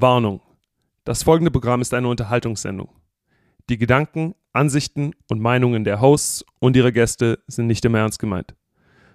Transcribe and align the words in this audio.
Warnung. 0.00 0.40
Das 1.04 1.22
folgende 1.22 1.50
Programm 1.50 1.80
ist 1.80 1.94
eine 1.94 2.08
Unterhaltungssendung. 2.08 2.90
Die 3.68 3.78
Gedanken, 3.78 4.34
Ansichten 4.52 5.12
und 5.28 5.40
Meinungen 5.40 5.84
der 5.84 6.00
Hosts 6.00 6.44
und 6.58 6.76
ihrer 6.76 6.92
Gäste 6.92 7.38
sind 7.46 7.66
nicht 7.66 7.84
immer 7.84 7.98
ernst 7.98 8.18
gemeint. 8.18 8.54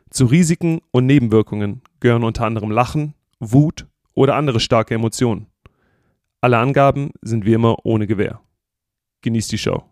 Zu 0.09 0.25
Risiken 0.25 0.81
und 0.91 1.05
Nebenwirkungen 1.05 1.81
gehören 1.99 2.23
unter 2.23 2.46
anderem 2.46 2.71
Lachen, 2.71 3.13
Wut 3.39 3.86
oder 4.13 4.36
andere 4.36 4.59
starke 4.59 4.96
Emotionen. 4.96 5.47
Alle 6.41 6.57
Angaben 6.57 7.11
sind 7.21 7.45
wie 7.45 7.54
immer 7.54 7.86
ohne 7.86 8.07
Gewähr. 8.07 8.41
Genießt 9.21 9.52
die 9.52 9.57
Show. 9.57 9.91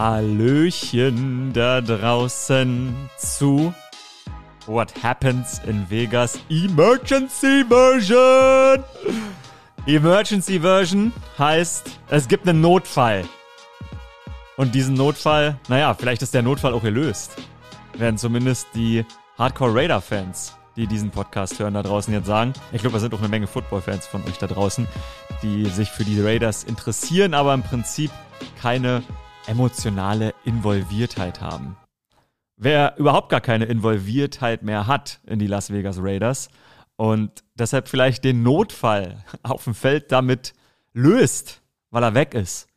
Hallöchen 0.00 1.52
da 1.52 1.82
draußen 1.82 3.10
zu 3.18 3.74
What 4.64 4.94
Happens 5.02 5.60
in 5.66 5.90
Vegas 5.90 6.38
Emergency 6.48 7.66
Version. 7.68 8.82
Emergency 9.84 10.58
Version 10.58 11.12
heißt, 11.38 12.00
es 12.08 12.28
gibt 12.28 12.48
einen 12.48 12.62
Notfall. 12.62 13.26
Und 14.56 14.74
diesen 14.74 14.94
Notfall, 14.94 15.58
naja, 15.68 15.92
vielleicht 15.92 16.22
ist 16.22 16.32
der 16.32 16.40
Notfall 16.40 16.72
auch 16.72 16.82
gelöst. 16.82 17.36
Werden 17.92 18.16
zumindest 18.16 18.68
die 18.74 19.04
Hardcore 19.36 19.74
Raider 19.74 20.00
Fans, 20.00 20.56
die 20.76 20.86
diesen 20.86 21.10
Podcast 21.10 21.58
hören, 21.58 21.74
da 21.74 21.82
draußen 21.82 22.14
jetzt 22.14 22.26
sagen. 22.26 22.54
Ich 22.72 22.80
glaube, 22.80 22.94
da 22.94 23.00
sind 23.00 23.12
auch 23.12 23.18
eine 23.18 23.28
Menge 23.28 23.46
Football-Fans 23.46 24.06
von 24.06 24.24
euch 24.24 24.38
da 24.38 24.46
draußen, 24.46 24.88
die 25.42 25.66
sich 25.66 25.90
für 25.90 26.04
die 26.04 26.22
Raiders 26.22 26.64
interessieren, 26.64 27.34
aber 27.34 27.52
im 27.52 27.62
Prinzip 27.62 28.10
keine 28.62 29.02
emotionale 29.50 30.32
Involviertheit 30.44 31.40
haben. 31.40 31.76
Wer 32.56 32.96
überhaupt 32.98 33.30
gar 33.30 33.40
keine 33.40 33.64
Involviertheit 33.64 34.62
mehr 34.62 34.86
hat 34.86 35.18
in 35.26 35.40
die 35.40 35.48
Las 35.48 35.72
Vegas 35.72 35.98
Raiders 36.00 36.50
und 36.94 37.42
deshalb 37.54 37.88
vielleicht 37.88 38.22
den 38.22 38.44
Notfall 38.44 39.24
auf 39.42 39.64
dem 39.64 39.74
Feld 39.74 40.12
damit 40.12 40.54
löst, 40.92 41.62
weil 41.90 42.04
er 42.04 42.14
weg 42.14 42.34
ist, 42.34 42.68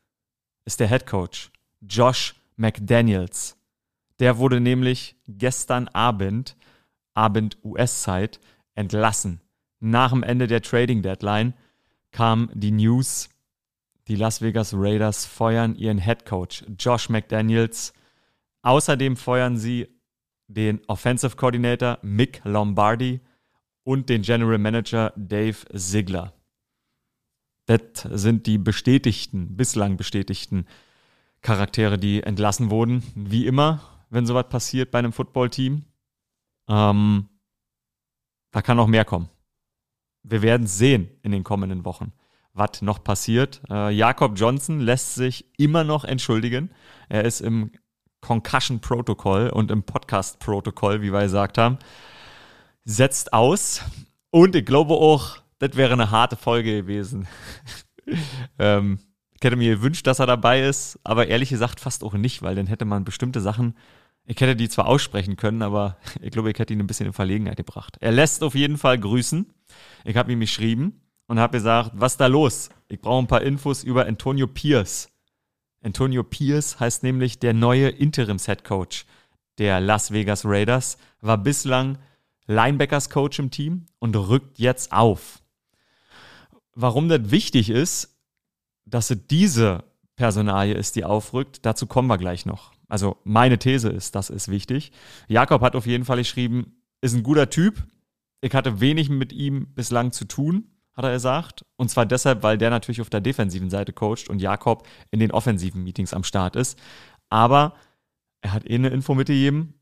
ist 0.65 0.79
der 0.79 0.87
Head 0.87 1.05
Coach 1.05 1.51
Josh 1.81 2.33
McDaniels. 2.55 3.55
Der 4.19 4.39
wurde 4.39 4.59
nämlich 4.59 5.15
gestern 5.27 5.87
Abend, 5.89 6.55
Abend 7.13 7.57
US-Zeit, 7.63 8.39
entlassen. 8.73 9.41
Nach 9.79 10.11
dem 10.11 10.23
Ende 10.23 10.47
der 10.47 10.63
Trading 10.63 11.03
Deadline 11.03 11.53
kam 12.11 12.49
die 12.53 12.71
News, 12.71 13.29
die 14.07 14.15
Las 14.15 14.41
Vegas 14.41 14.73
Raiders 14.73 15.25
feuern 15.25 15.75
ihren 15.75 15.99
Head 15.99 16.25
Coach 16.25 16.65
Josh 16.77 17.09
McDaniels. 17.09 17.93
Außerdem 18.61 19.15
feuern 19.15 19.57
sie 19.57 19.87
den 20.47 20.81
Offensive 20.87 21.35
Coordinator 21.35 21.99
Mick 22.01 22.41
Lombardi 22.43 23.21
und 23.83 24.09
den 24.09 24.21
General 24.21 24.57
Manager 24.57 25.13
Dave 25.15 25.57
Ziegler. 25.75 26.33
Das 27.65 27.79
sind 28.09 28.45
die 28.45 28.57
bestätigten, 28.57 29.55
bislang 29.55 29.95
bestätigten 29.95 30.65
Charaktere, 31.41 31.97
die 31.97 32.23
entlassen 32.23 32.69
wurden. 32.69 33.03
Wie 33.15 33.47
immer, 33.47 33.81
wenn 34.09 34.25
sowas 34.25 34.49
passiert 34.49 34.91
bei 34.91 34.99
einem 34.99 35.13
Footballteam. 35.13 35.85
Ähm, 36.67 37.29
da 38.51 38.61
kann 38.61 38.77
noch 38.77 38.87
mehr 38.87 39.05
kommen. 39.05 39.29
Wir 40.23 40.41
werden 40.41 40.63
es 40.63 40.77
sehen 40.77 41.09
in 41.21 41.31
den 41.31 41.43
kommenden 41.43 41.85
Wochen 41.85 42.13
was 42.53 42.81
noch 42.81 43.03
passiert. 43.03 43.61
Äh, 43.69 43.91
Jakob 43.91 44.37
Johnson 44.37 44.79
lässt 44.79 45.15
sich 45.15 45.45
immer 45.57 45.83
noch 45.83 46.03
entschuldigen. 46.03 46.71
Er 47.09 47.25
ist 47.25 47.41
im 47.41 47.71
Concussion-Protokoll 48.21 49.49
und 49.49 49.71
im 49.71 49.83
Podcast-Protokoll, 49.83 51.01
wie 51.01 51.11
wir 51.11 51.21
gesagt 51.21 51.57
haben. 51.57 51.77
Setzt 52.85 53.33
aus. 53.33 53.81
Und 54.29 54.55
ich 54.55 54.65
glaube 54.65 54.93
auch, 54.93 55.37
das 55.59 55.75
wäre 55.75 55.93
eine 55.93 56.11
harte 56.11 56.35
Folge 56.35 56.81
gewesen. 56.81 57.27
ähm, 58.59 58.99
ich 59.33 59.43
hätte 59.43 59.55
mir 59.55 59.75
gewünscht, 59.75 60.07
dass 60.07 60.19
er 60.19 60.25
dabei 60.25 60.63
ist, 60.63 60.99
aber 61.03 61.27
ehrlich 61.27 61.49
gesagt 61.49 61.79
fast 61.79 62.03
auch 62.03 62.13
nicht, 62.13 62.41
weil 62.43 62.55
dann 62.55 62.67
hätte 62.67 62.85
man 62.85 63.03
bestimmte 63.03 63.41
Sachen, 63.41 63.75
ich 64.25 64.39
hätte 64.39 64.55
die 64.55 64.69
zwar 64.69 64.87
aussprechen 64.87 65.35
können, 65.35 65.61
aber 65.61 65.97
ich 66.21 66.31
glaube, 66.31 66.51
ich 66.51 66.59
hätte 66.59 66.73
ihn 66.73 66.79
ein 66.79 66.87
bisschen 66.87 67.07
in 67.07 67.13
Verlegenheit 67.13 67.57
gebracht. 67.57 67.97
Er 67.99 68.11
lässt 68.11 68.43
auf 68.43 68.55
jeden 68.55 68.77
Fall 68.77 68.97
grüßen. 68.97 69.51
Ich 70.05 70.15
habe 70.15 70.31
ihm 70.31 70.39
geschrieben 70.39 71.02
und 71.33 71.39
habe 71.39 71.57
gesagt, 71.57 71.93
was 71.95 72.15
da 72.15 72.27
los? 72.27 72.69
Ich 72.89 73.01
brauche 73.01 73.23
ein 73.23 73.27
paar 73.27 73.41
Infos 73.41 73.83
über 73.83 74.05
Antonio 74.05 74.45
Pierce. 74.45 75.09
Antonio 75.81 76.21
Pierce 76.21 76.79
heißt 76.79 77.01
nämlich 77.01 77.39
der 77.39 77.55
neue 77.55 77.89
Interims-Head-Coach 77.89 79.07
der 79.57 79.79
Las 79.79 80.11
Vegas 80.11 80.45
Raiders, 80.45 80.99
war 81.21 81.39
bislang 81.39 81.97
Linebackers-Coach 82.45 83.39
im 83.39 83.49
Team 83.49 83.87
und 83.97 84.15
rückt 84.15 84.59
jetzt 84.59 84.91
auf. 84.91 85.41
Warum 86.75 87.09
das 87.09 87.31
wichtig 87.31 87.71
ist, 87.71 88.15
dass 88.85 89.09
es 89.09 89.17
diese 89.27 89.85
Personalie 90.15 90.75
ist, 90.75 90.95
die 90.95 91.03
aufrückt, 91.03 91.65
dazu 91.65 91.87
kommen 91.87 92.09
wir 92.09 92.19
gleich 92.19 92.45
noch. 92.45 92.73
Also 92.87 93.17
meine 93.23 93.57
These 93.57 93.89
ist, 93.89 94.13
das 94.13 94.29
ist 94.29 94.49
wichtig. 94.49 94.91
Jakob 95.27 95.63
hat 95.63 95.75
auf 95.75 95.87
jeden 95.87 96.05
Fall 96.05 96.17
geschrieben, 96.17 96.75
ist 97.01 97.15
ein 97.15 97.23
guter 97.23 97.49
Typ. 97.49 97.87
Ich 98.41 98.53
hatte 98.53 98.79
wenig 98.81 99.09
mit 99.09 99.33
ihm 99.33 99.73
bislang 99.73 100.11
zu 100.11 100.25
tun 100.25 100.69
hat 100.93 101.05
er 101.05 101.11
gesagt. 101.11 101.65
Und 101.75 101.89
zwar 101.89 102.05
deshalb, 102.05 102.43
weil 102.43 102.57
der 102.57 102.69
natürlich 102.69 103.01
auf 103.01 103.09
der 103.09 103.21
defensiven 103.21 103.69
Seite 103.69 103.93
coacht 103.93 104.29
und 104.29 104.41
Jakob 104.41 104.87
in 105.11 105.19
den 105.19 105.31
offensiven 105.31 105.83
Meetings 105.83 106.13
am 106.13 106.23
Start 106.23 106.55
ist. 106.55 106.79
Aber 107.29 107.73
er 108.41 108.53
hat 108.53 108.69
eh 108.69 108.75
eine 108.75 108.89
Info 108.89 109.15
mitgegeben, 109.15 109.73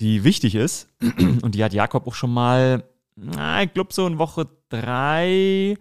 die 0.00 0.24
wichtig 0.24 0.54
ist. 0.54 0.88
Und 1.42 1.54
die 1.54 1.64
hat 1.64 1.72
Jakob 1.72 2.06
auch 2.06 2.14
schon 2.14 2.32
mal, 2.32 2.84
na, 3.14 3.62
ich 3.62 3.72
glaube 3.72 3.92
so 3.92 4.06
in 4.06 4.18
Woche 4.18 4.48
drei, 4.68 5.76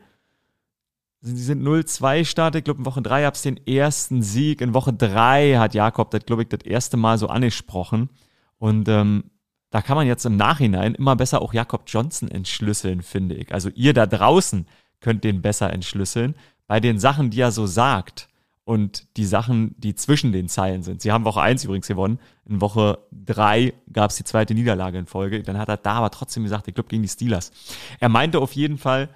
sie 1.22 1.44
sind 1.44 1.64
0-2 1.64 2.26
startet. 2.26 2.60
Ich 2.60 2.66
glaube, 2.66 2.80
in 2.80 2.86
Woche 2.86 3.02
drei 3.02 3.24
gab 3.24 3.34
es 3.34 3.42
den 3.42 3.58
ersten 3.66 4.22
Sieg. 4.22 4.62
In 4.62 4.74
Woche 4.74 4.94
drei 4.94 5.56
hat 5.58 5.74
Jakob 5.74 6.12
das, 6.12 6.26
glaube 6.26 6.44
ich, 6.44 6.50
das 6.50 6.62
erste 6.62 6.98
Mal 6.98 7.18
so 7.18 7.28
angesprochen. 7.28 8.10
Und 8.58 8.88
ähm, 8.88 9.32
da 9.70 9.82
kann 9.82 9.96
man 9.96 10.08
jetzt 10.08 10.26
im 10.26 10.36
Nachhinein 10.36 10.96
immer 10.96 11.16
besser 11.16 11.42
auch 11.42 11.54
Jakob 11.54 11.84
Johnson 11.88 12.30
entschlüsseln, 12.30 13.02
finde 13.02 13.36
ich. 13.36 13.54
Also 13.54 13.70
ihr 13.76 13.94
da 13.94 14.06
draußen 14.06 14.68
könnt 15.00 15.24
den 15.24 15.42
besser 15.42 15.72
entschlüsseln 15.72 16.36
bei 16.68 16.80
den 16.80 17.00
Sachen, 17.00 17.30
die 17.30 17.42
er 17.42 17.52
so 17.52 17.66
sagt 17.68 18.30
und 18.64 19.18
die 19.18 19.26
Sachen, 19.26 19.74
die 19.80 19.96
zwischen 19.96 20.32
den 20.32 20.48
Zeilen 20.48 20.84
sind. 20.84 21.02
Sie 21.02 21.12
haben 21.12 21.26
Woche 21.26 21.42
1 21.42 21.64
übrigens 21.64 21.88
gewonnen. 21.88 22.20
In 22.46 22.62
Woche 22.62 23.00
3 23.12 23.74
gab 23.92 24.12
es 24.12 24.18
die 24.18 24.24
zweite 24.24 24.54
Niederlage 24.54 25.00
in 25.00 25.08
Folge. 25.08 25.42
Dann 25.42 25.58
hat 25.58 25.70
er 25.70 25.78
da 25.78 25.94
aber 25.94 26.12
trotzdem 26.12 26.44
gesagt, 26.44 26.68
ich 26.68 26.76
glaube 26.76 26.90
gegen 26.90 27.02
die 27.02 27.10
Steelers. 27.10 27.52
Er 28.00 28.10
meinte 28.10 28.40
auf 28.40 28.54
jeden 28.54 28.78
Fall, 28.78 29.10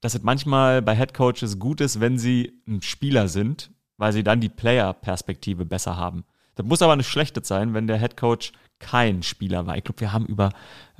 dass 0.00 0.14
es 0.14 0.22
manchmal 0.22 0.82
bei 0.82 0.94
Head 0.94 1.14
Coaches 1.14 1.58
gut 1.58 1.80
ist, 1.80 2.00
wenn 2.00 2.18
sie 2.18 2.60
ein 2.66 2.82
Spieler 2.82 3.28
sind, 3.28 3.70
weil 3.96 4.12
sie 4.12 4.22
dann 4.22 4.40
die 4.40 4.48
Player-Perspektive 4.48 5.64
besser 5.64 5.96
haben. 5.96 6.24
Das 6.54 6.66
muss 6.66 6.82
aber 6.82 6.96
nicht 6.96 7.08
schlechtes 7.08 7.48
sein, 7.48 7.72
wenn 7.74 7.86
der 7.86 7.98
Head 7.98 8.16
Coach 8.16 8.52
kein 8.78 9.22
Spieler 9.22 9.66
war. 9.66 9.76
Ich 9.76 9.84
glaube, 9.84 10.00
wir 10.00 10.12
haben 10.12 10.26
über 10.26 10.50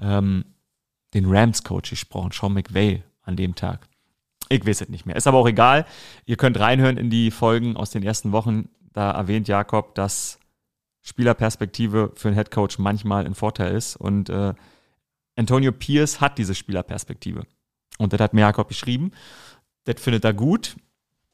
ähm, 0.00 0.44
den 1.15 1.27
Rams-Coach 1.27 1.91
gesprochen, 1.91 2.31
Sean 2.33 2.53
McVay 2.53 3.03
an 3.22 3.37
dem 3.37 3.55
Tag. 3.55 3.89
Ich 4.49 4.66
weiß 4.66 4.81
es 4.81 4.89
nicht 4.89 5.06
mehr. 5.06 5.16
Ist 5.16 5.27
aber 5.27 5.39
auch 5.39 5.49
egal. 5.49 5.84
Ihr 6.25 6.37
könnt 6.37 6.59
reinhören 6.59 6.97
in 6.97 7.11
die 7.11 7.31
Folgen 7.31 7.77
aus 7.77 7.91
den 7.91 8.03
ersten 8.03 8.33
Wochen. 8.33 8.69
Da 8.93 9.11
erwähnt 9.11 9.49
Jakob, 9.49 9.94
dass 9.94 10.38
Spielerperspektive 11.03 12.12
für 12.15 12.28
einen 12.28 12.34
Headcoach 12.34 12.78
manchmal 12.78 13.27
ein 13.27 13.34
Vorteil 13.34 13.75
ist. 13.75 13.97
Und 13.97 14.31
äh, 14.31 14.55
Antonio 15.37 15.72
Pierce 15.72 16.21
hat 16.21 16.38
diese 16.38 16.55
Spielerperspektive. 16.55 17.44
Und 17.99 18.12
das 18.12 18.20
hat 18.20 18.32
mir 18.32 18.43
Jakob 18.43 18.69
beschrieben. 18.69 19.12
Das 19.85 20.00
findet 20.00 20.25
er 20.25 20.32
gut. 20.35 20.76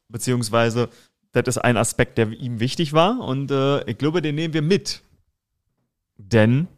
Beziehungsweise, 0.08 0.88
das 1.32 1.44
ist 1.46 1.58
ein 1.58 1.76
Aspekt, 1.76 2.18
der 2.18 2.30
ihm 2.30 2.58
wichtig 2.58 2.92
war. 2.92 3.20
Und 3.20 3.50
äh, 3.50 3.84
ich 3.88 3.98
glaube, 3.98 4.22
den 4.22 4.34
nehmen 4.34 4.54
wir 4.54 4.62
mit 4.62 5.03
denn 6.16 6.68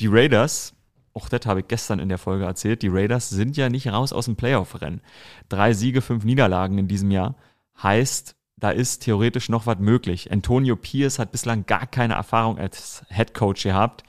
die 0.00 0.08
Raiders, 0.08 0.74
auch 1.12 1.28
das 1.28 1.46
habe 1.46 1.60
ich 1.60 1.68
gestern 1.68 1.98
in 1.98 2.08
der 2.08 2.18
Folge 2.18 2.44
erzählt, 2.44 2.82
die 2.82 2.88
Raiders 2.88 3.28
sind 3.30 3.56
ja 3.56 3.68
nicht 3.68 3.88
raus 3.88 4.12
aus 4.12 4.26
dem 4.26 4.36
Playoff-Rennen. 4.36 5.02
Drei 5.48 5.72
Siege, 5.72 6.00
fünf 6.00 6.24
Niederlagen 6.24 6.78
in 6.78 6.88
diesem 6.88 7.10
Jahr 7.10 7.34
heißt, 7.82 8.36
da 8.56 8.70
ist 8.70 9.00
theoretisch 9.00 9.48
noch 9.48 9.66
was 9.66 9.78
möglich. 9.78 10.30
Antonio 10.30 10.76
Pierce 10.76 11.18
hat 11.18 11.32
bislang 11.32 11.66
gar 11.66 11.86
keine 11.86 12.14
Erfahrung 12.14 12.58
als 12.58 13.04
Head 13.08 13.34
Coach 13.34 13.62
gehabt. 13.62 14.04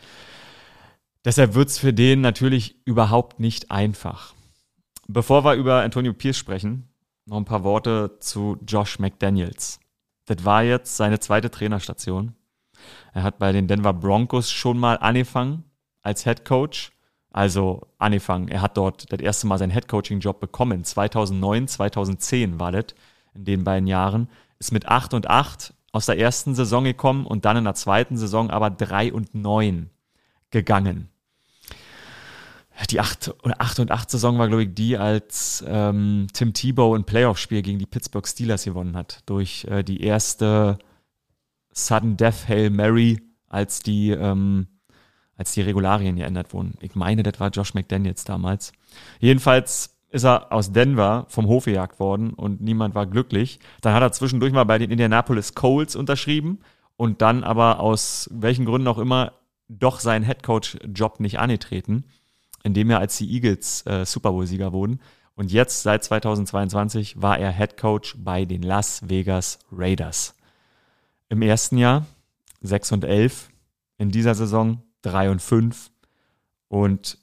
Deshalb 1.23 1.53
wird 1.53 1.69
es 1.69 1.77
für 1.77 1.93
den 1.93 2.21
natürlich 2.21 2.75
überhaupt 2.85 3.39
nicht 3.39 3.71
einfach. 3.71 4.33
Bevor 5.07 5.45
wir 5.45 5.53
über 5.53 5.81
Antonio 5.81 6.13
Pierce 6.13 6.37
sprechen, 6.37 6.89
noch 7.25 7.37
ein 7.37 7.45
paar 7.45 7.63
Worte 7.63 8.17
zu 8.19 8.57
Josh 8.67 8.99
McDaniels. 8.99 9.79
Das 10.25 10.43
war 10.43 10.63
jetzt 10.63 10.97
seine 10.97 11.19
zweite 11.19 11.49
Trainerstation 11.51 12.35
er 13.13 13.23
hat 13.23 13.39
bei 13.39 13.51
den 13.51 13.67
Denver 13.67 13.93
Broncos 13.93 14.51
schon 14.51 14.77
mal 14.77 14.95
angefangen 14.95 15.63
als 16.01 16.23
Head 16.23 16.45
Coach. 16.45 16.91
Also 17.31 17.87
angefangen, 17.97 18.49
er 18.49 18.61
hat 18.61 18.75
dort 18.75 19.11
das 19.11 19.19
erste 19.21 19.47
Mal 19.47 19.57
seinen 19.57 19.71
Headcoaching-Job 19.71 20.39
bekommen. 20.39 20.83
2009, 20.83 21.67
2010 21.67 22.59
war 22.59 22.73
das, 22.73 22.87
in 23.33 23.45
den 23.45 23.63
beiden 23.63 23.87
Jahren. 23.87 24.27
Ist 24.59 24.73
mit 24.73 24.87
8 24.87 25.13
und 25.13 25.29
8 25.29 25.73
aus 25.93 26.05
der 26.05 26.19
ersten 26.19 26.55
Saison 26.55 26.83
gekommen 26.83 27.25
und 27.25 27.45
dann 27.45 27.57
in 27.57 27.63
der 27.63 27.73
zweiten 27.73 28.17
Saison 28.17 28.49
aber 28.49 28.69
3 28.69 29.13
und 29.13 29.33
9 29.33 29.89
gegangen. 30.51 31.09
Die 32.89 32.99
8, 32.99 33.35
8 33.43 33.79
und 33.79 33.91
8 33.91 34.09
Saison 34.09 34.39
war, 34.39 34.47
glaube 34.47 34.63
ich, 34.63 34.73
die, 34.73 34.97
als 34.97 35.63
ähm, 35.67 36.27
Tim 36.33 36.53
Tebow 36.53 36.95
ein 36.95 37.03
Playoff-Spiel 37.03 37.61
gegen 37.61 37.79
die 37.79 37.85
Pittsburgh 37.85 38.27
Steelers 38.27 38.63
gewonnen 38.65 38.97
hat. 38.97 39.19
Durch 39.25 39.65
äh, 39.65 39.83
die 39.83 40.01
erste 40.01 40.79
Sudden 41.71 42.17
Death 42.17 42.47
Hail 42.47 42.69
Mary, 42.69 43.19
als 43.47 43.81
die, 43.81 44.11
ähm, 44.11 44.67
als 45.35 45.53
die 45.53 45.61
Regularien 45.61 46.15
geändert 46.15 46.53
wurden. 46.53 46.75
Ich 46.81 46.95
meine, 46.95 47.23
das 47.23 47.39
war 47.39 47.49
Josh 47.49 47.73
McDaniels 47.73 48.23
damals. 48.23 48.71
Jedenfalls 49.19 49.97
ist 50.09 50.25
er 50.25 50.51
aus 50.51 50.71
Denver 50.71 51.25
vom 51.29 51.47
Hof 51.47 51.65
gejagt 51.65 51.99
worden 51.99 52.33
und 52.33 52.61
niemand 52.61 52.95
war 52.95 53.07
glücklich. 53.07 53.59
Dann 53.81 53.93
hat 53.93 54.03
er 54.03 54.11
zwischendurch 54.11 54.51
mal 54.51 54.65
bei 54.65 54.77
den 54.77 54.91
Indianapolis 54.91 55.55
Colts 55.55 55.95
unterschrieben 55.95 56.59
und 56.97 57.21
dann 57.21 57.43
aber 57.43 57.79
aus 57.79 58.29
welchen 58.31 58.65
Gründen 58.65 58.87
auch 58.87 58.97
immer 58.97 59.33
doch 59.69 59.99
seinen 59.99 60.23
Headcoach-Job 60.23 61.19
nicht 61.21 61.39
angetreten, 61.39 62.03
indem 62.63 62.89
er 62.89 62.99
als 62.99 63.17
die 63.17 63.31
Eagles 63.31 63.85
äh, 63.85 64.05
Super 64.05 64.31
Bowl-Sieger 64.31 64.73
wurden. 64.73 64.99
Und 65.35 65.51
jetzt, 65.51 65.83
seit 65.83 66.03
2022, 66.03 67.21
war 67.21 67.39
er 67.39 67.51
Headcoach 67.51 68.15
bei 68.17 68.43
den 68.45 68.61
Las 68.61 69.09
Vegas 69.09 69.59
Raiders. 69.71 70.35
Im 71.31 71.41
ersten 71.41 71.77
Jahr 71.77 72.07
6 72.59 72.91
und 72.91 73.05
11, 73.05 73.47
in 73.97 74.11
dieser 74.11 74.35
Saison 74.35 74.81
3 75.03 75.31
und 75.31 75.41
5 75.41 75.89
und 76.67 77.19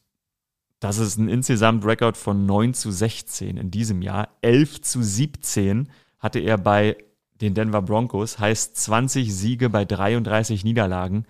das 0.81 0.97
ist 0.97 1.19
ein 1.19 1.29
insgesamt 1.29 1.85
Rekord 1.85 2.17
von 2.17 2.47
9 2.47 2.73
zu 2.73 2.91
16 2.91 3.59
in 3.59 3.71
diesem 3.71 4.01
Jahr. 4.01 4.31
11 4.41 4.81
zu 4.81 5.03
17 5.03 5.91
hatte 6.21 6.39
er 6.39 6.57
bei 6.57 6.97
den 7.43 7.53
Denver 7.53 7.83
Broncos, 7.83 8.39
heißt 8.39 8.79
20 8.79 9.35
Siege 9.35 9.69
bei 9.69 9.85
33 9.85 10.65
Niederlagen. 10.65 11.27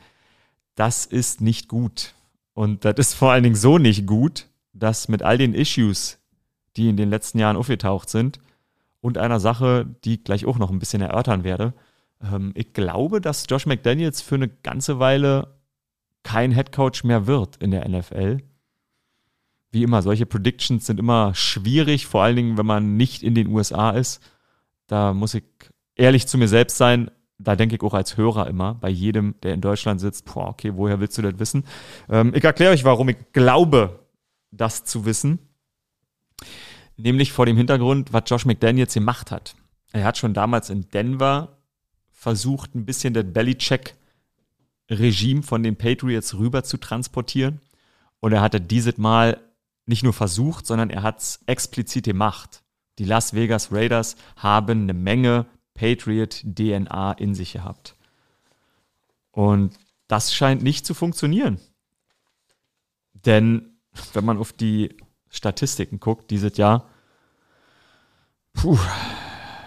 Das 0.77 1.05
ist 1.05 1.41
nicht 1.41 1.67
gut. 1.67 2.15
Und 2.55 2.85
das 2.85 2.95
ist 2.99 3.15
vor 3.15 3.33
allen 3.33 3.43
Dingen 3.43 3.57
so 3.57 3.79
nicht 3.79 4.07
gut, 4.07 4.47
dass 4.73 5.09
mit 5.09 5.25
all 5.25 5.37
den 5.37 5.53
Issues, 5.53 6.21
die 6.77 6.89
in 6.89 6.97
den 6.97 7.11
letzten 7.11 7.41
Jahren 7.41 7.57
aufgetaucht 7.57 8.09
sind, 8.09 8.39
und 9.01 9.19
einer 9.19 9.41
Sache, 9.41 9.97
die 10.05 10.15
ich 10.15 10.25
gleich 10.25 10.47
auch 10.47 10.59
noch 10.59 10.71
ein 10.71 10.79
bisschen 10.79 11.03
erörtern 11.03 11.43
werde, 11.43 11.75
ähm, 12.23 12.53
ich 12.55 12.73
glaube, 12.73 13.21
dass 13.21 13.47
Josh 13.49 13.67
McDaniels 13.67 14.21
für 14.21 14.37
eine 14.37 14.49
ganze 14.49 14.99
Weile 14.99 15.59
kein 16.23 16.53
Headcoach 16.53 17.05
mehr 17.05 17.27
wird 17.27 17.57
in 17.57 17.71
der 17.71 17.89
NFL 17.89 18.43
wie 19.71 19.83
immer, 19.83 20.03
solche 20.03 20.27
Predictions 20.27 20.87
sind 20.87 20.99
immer 20.99 21.35
schwierig, 21.35 22.07
vor 22.07 22.23
allen 22.23 22.37
Dingen, 22.37 22.59
wenn 22.59 22.67
man 22.67 22.97
nicht 22.97 23.23
in 23.23 23.35
den 23.35 23.49
USA 23.49 23.91
ist. 23.91 24.23
Da 24.87 25.13
muss 25.13 25.35
ich 25.35 25.45
ehrlich 25.95 26.27
zu 26.27 26.39
mir 26.39 26.49
selbst 26.49 26.79
sein. 26.79 27.11
Da 27.39 27.55
denke 27.55 27.77
ich 27.77 27.83
auch 27.83 27.95
als 27.95 28.17
Hörer 28.17 28.49
immer, 28.49 28.75
bei 28.75 28.89
jedem, 28.89 29.35
der 29.43 29.55
in 29.55 29.61
Deutschland 29.61 30.01
sitzt, 30.01 30.25
boah, 30.25 30.49
okay, 30.49 30.73
woher 30.75 31.01
willst 31.01 31.19
du 31.19 31.23
das 31.23 31.39
wissen? 31.39 31.65
Ähm, 32.09 32.33
ich 32.35 32.43
erkläre 32.43 32.73
euch, 32.73 32.85
warum 32.85 33.11
ich 33.11 33.19
glaube, 33.33 34.01
das 34.51 34.85
zu 34.85 35.05
wissen. 35.05 35.39
Nämlich 36.97 37.33
vor 37.33 37.47
dem 37.47 37.57
Hintergrund, 37.57 38.13
was 38.13 38.25
Josh 38.27 38.47
McDaniels 38.47 38.95
gemacht 38.95 39.31
hat. 39.31 39.55
Er 39.93 40.05
hat 40.05 40.19
schon 40.19 40.35
damals 40.35 40.71
in 40.71 40.89
Denver 40.89 41.58
versucht, 42.19 42.75
ein 42.75 42.85
bisschen 42.85 43.15
das 43.15 43.25
Bellycheck-Regime 43.33 45.45
von 45.45 45.63
den 45.63 45.77
Patriots 45.77 46.35
rüber 46.35 46.65
zu 46.65 46.77
transportieren. 46.77 47.61
Und 48.19 48.33
er 48.33 48.41
hatte 48.41 48.61
dieses 48.61 48.99
Mal 48.99 49.41
nicht 49.87 50.03
nur 50.03 50.13
versucht, 50.13 50.67
sondern 50.67 50.91
er 50.91 51.05
hat 51.05 51.21
es 51.21 51.39
explizit 51.47 52.07
gemacht. 52.07 52.65
Die 52.99 53.05
Las 53.05 53.35
Vegas 53.35 53.71
Raiders 53.71 54.17
haben 54.35 54.83
eine 54.83 54.95
Menge 54.95 55.47
Patriot-DNA 55.75 57.13
in 57.13 57.37
sich 57.37 57.53
gehabt. 57.53 57.95
Und 59.31 59.79
das 60.09 60.35
scheint 60.35 60.65
nicht 60.65 60.85
zu 60.85 60.95
funktionieren. 60.95 61.61
Denn 63.13 63.79
wenn 64.13 64.25
man 64.25 64.39
auf 64.39 64.53
die 64.53 64.97
Statistiken 65.31 66.01
guckt, 66.01 66.33
dieses 66.33 66.57
Jahr, 66.57 66.91
puh, 68.55 68.77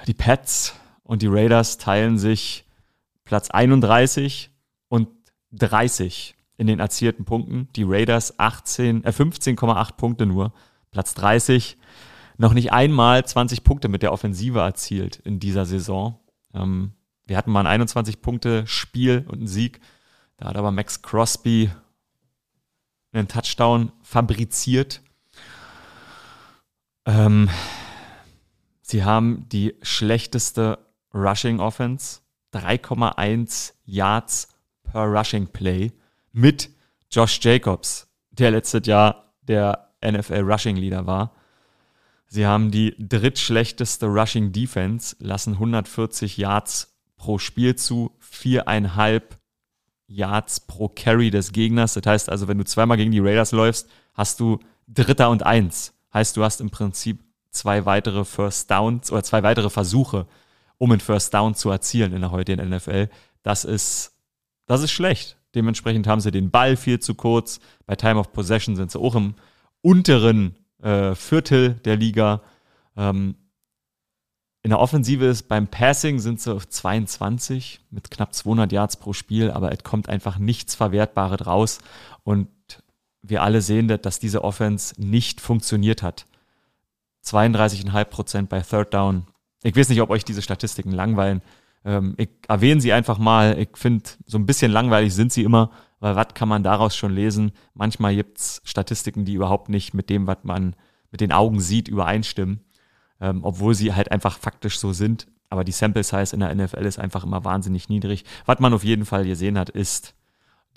die 0.06 0.14
Pets 0.14 0.76
und 1.12 1.22
die 1.22 1.28
Raiders 1.28 1.78
teilen 1.78 2.18
sich 2.18 2.64
Platz 3.26 3.50
31 3.52 4.50
und 4.88 5.10
30 5.52 6.38
in 6.56 6.68
den 6.68 6.80
erzielten 6.80 7.26
Punkten. 7.26 7.68
Die 7.76 7.84
Raiders 7.84 8.40
18, 8.40 9.04
äh 9.04 9.10
15,8 9.10 9.98
Punkte 9.98 10.26
nur. 10.26 10.54
Platz 10.90 11.14
30. 11.16 11.78
Noch 12.38 12.54
nicht 12.54 12.72
einmal 12.72 13.26
20 13.26 13.66
Punkte 13.66 13.90
mit 13.90 14.04
der 14.04 14.14
Offensive 14.14 14.60
erzielt 14.60 15.18
in 15.18 15.42
dieser 15.42 15.66
Saison. 15.66 16.18
Ähm, 16.54 16.94
wir 17.26 17.36
hatten 17.36 17.52
mal 17.52 17.68
ein 17.68 17.82
21-Punkte-Spiel 17.82 19.26
und 19.28 19.40
einen 19.40 19.48
Sieg. 19.48 19.82
Da 20.38 20.48
hat 20.48 20.56
aber 20.56 20.72
Max 20.72 21.02
Crosby 21.02 21.72
einen 23.12 23.28
Touchdown 23.28 23.92
fabriziert. 24.02 25.02
Ähm, 27.06 27.50
sie 28.82 29.04
haben 29.04 29.50
die 29.50 29.76
schlechteste 29.82 30.80
Rushing 31.14 31.60
Offense. 31.60 32.22
3,1 32.54 33.74
Yards 33.86 34.48
per 34.84 35.06
Rushing 35.06 35.48
Play 35.48 35.92
mit 36.34 36.70
Josh 37.12 37.40
Jacobs, 37.42 38.08
der 38.32 38.52
letztes 38.52 38.86
Jahr 38.88 39.34
der 39.42 39.90
NFL 40.04 40.42
Rushing 40.42 40.76
Leader 40.76 41.06
war. 41.06 41.34
Sie 42.28 42.46
haben 42.46 42.72
die 42.72 42.96
drittschlechteste 42.98 44.06
Rushing 44.06 44.52
Defense, 44.52 45.16
lassen 45.20 45.54
140 45.54 46.38
Yards 46.38 46.96
pro 47.18 47.38
Spiel 47.38 47.76
zu, 47.76 48.16
viereinhalb 48.20 49.38
Yards 50.08 50.62
pro 50.62 50.90
Carry 50.90 51.30
des 51.30 51.52
Gegners. 51.52 51.94
Das 51.94 52.06
heißt 52.06 52.30
also, 52.30 52.48
wenn 52.48 52.58
du 52.58 52.66
zweimal 52.66 52.98
gegen 52.98 53.12
die 53.12 53.20
Raiders 53.20 53.52
läufst, 53.52 53.90
hast 54.14 54.40
du 54.40 54.60
Dritter 54.88 55.30
und 55.30 55.44
Eins. 55.44 55.94
Heißt, 56.14 56.36
du 56.36 56.44
hast 56.44 56.62
im 56.62 56.70
Prinzip 56.70 57.24
zwei 57.50 57.86
weitere 57.86 58.26
First 58.26 58.72
Downs 58.72 59.12
oder 59.12 59.24
zwei 59.24 59.44
weitere 59.44 59.70
Versuche, 59.70 60.26
um 60.82 60.92
einen 60.92 61.00
First 61.00 61.32
Down 61.36 61.54
zu 61.54 61.70
erzielen 61.70 62.12
in 62.12 62.22
der 62.22 62.32
heutigen 62.32 62.68
NFL. 62.68 63.08
Das 63.44 63.66
ist, 63.66 64.14
das 64.66 64.82
ist 64.82 64.90
schlecht. 64.90 65.38
Dementsprechend 65.54 66.08
haben 66.08 66.22
sie 66.22 66.32
den 66.32 66.50
Ball 66.50 66.76
viel 66.76 67.00
zu 67.00 67.14
kurz. 67.14 67.60
Bei 67.86 67.96
Time 67.96 68.20
of 68.20 68.34
Possession 68.34 68.76
sind 68.76 68.90
sie 68.90 69.00
auch 69.00 69.14
im 69.14 69.36
unteren 69.84 70.56
äh, 70.82 71.14
Viertel 71.14 71.76
der 71.86 71.98
Liga. 71.98 72.42
Ähm, 72.98 73.36
in 74.64 74.72
der 74.72 74.80
Offensive 74.80 75.24
ist 75.24 75.44
beim 75.44 75.68
Passing 75.68 76.18
sind 76.18 76.42
sie 76.42 76.52
auf 76.52 76.68
22 76.68 77.82
mit 77.92 78.10
knapp 78.10 78.34
200 78.34 78.72
Yards 78.72 78.98
pro 78.98 79.14
Spiel, 79.14 79.52
aber 79.52 79.72
es 79.72 79.84
kommt 79.84 80.10
einfach 80.10 80.40
nichts 80.40 80.74
Verwertbares 80.74 81.46
raus. 81.46 81.78
Und 82.24 82.48
wir 83.22 83.44
alle 83.44 83.62
sehen, 83.62 83.88
dass 83.88 84.18
diese 84.18 84.44
Offense 84.44 85.00
nicht 85.00 85.42
funktioniert 85.42 86.02
hat. 86.02 86.26
32,5 87.24 88.06
Prozent 88.06 88.50
bei 88.50 88.62
Third 88.62 88.96
Down. 88.96 89.28
Ich 89.64 89.76
weiß 89.76 89.90
nicht, 89.90 90.02
ob 90.02 90.10
euch 90.10 90.26
diese 90.26 90.42
Statistiken 90.42 90.92
langweilen. 90.92 91.42
Ähm, 91.86 92.16
ich 92.18 92.30
erwähne 92.48 92.82
sie 92.82 92.94
einfach 92.94 93.18
mal. 93.18 93.58
Ich 93.58 93.70
finde, 93.76 94.10
so 94.26 94.38
ein 94.38 94.46
bisschen 94.46 94.72
langweilig 94.72 95.14
sind 95.14 95.32
sie 95.32 95.44
immer, 95.44 95.72
weil 96.00 96.16
was 96.16 96.34
kann 96.34 96.50
man 96.50 96.64
daraus 96.64 96.96
schon 96.96 97.14
lesen? 97.14 97.52
Manchmal 97.74 98.16
gibt's 98.16 98.62
Statistiken, 98.64 99.26
die 99.26 99.34
überhaupt 99.34 99.70
nicht 99.70 99.94
mit 99.94 100.10
dem, 100.10 100.28
was 100.28 100.40
man 100.44 100.76
mit 101.12 101.22
den 101.22 101.32
Augen 101.32 101.60
sieht, 101.60 101.88
übereinstimmen, 101.88 102.62
ähm, 103.20 103.44
obwohl 103.44 103.76
sie 103.76 103.94
halt 103.94 104.12
einfach 104.12 104.40
faktisch 104.40 104.80
so 104.80 104.94
sind. 104.94 105.28
Aber 105.50 105.64
die 105.64 105.74
Sample 105.74 106.04
Size 106.04 106.34
in 106.34 106.40
der 106.40 106.56
NFL 106.56 106.86
ist 106.86 106.98
einfach 106.98 107.26
immer 107.26 107.44
wahnsinnig 107.44 107.90
niedrig. 107.90 108.24
Was 108.46 108.60
man 108.60 108.74
auf 108.74 108.86
jeden 108.86 109.06
Fall 109.06 109.26
gesehen 109.26 109.60
hat, 109.60 109.70
ist, 109.70 110.16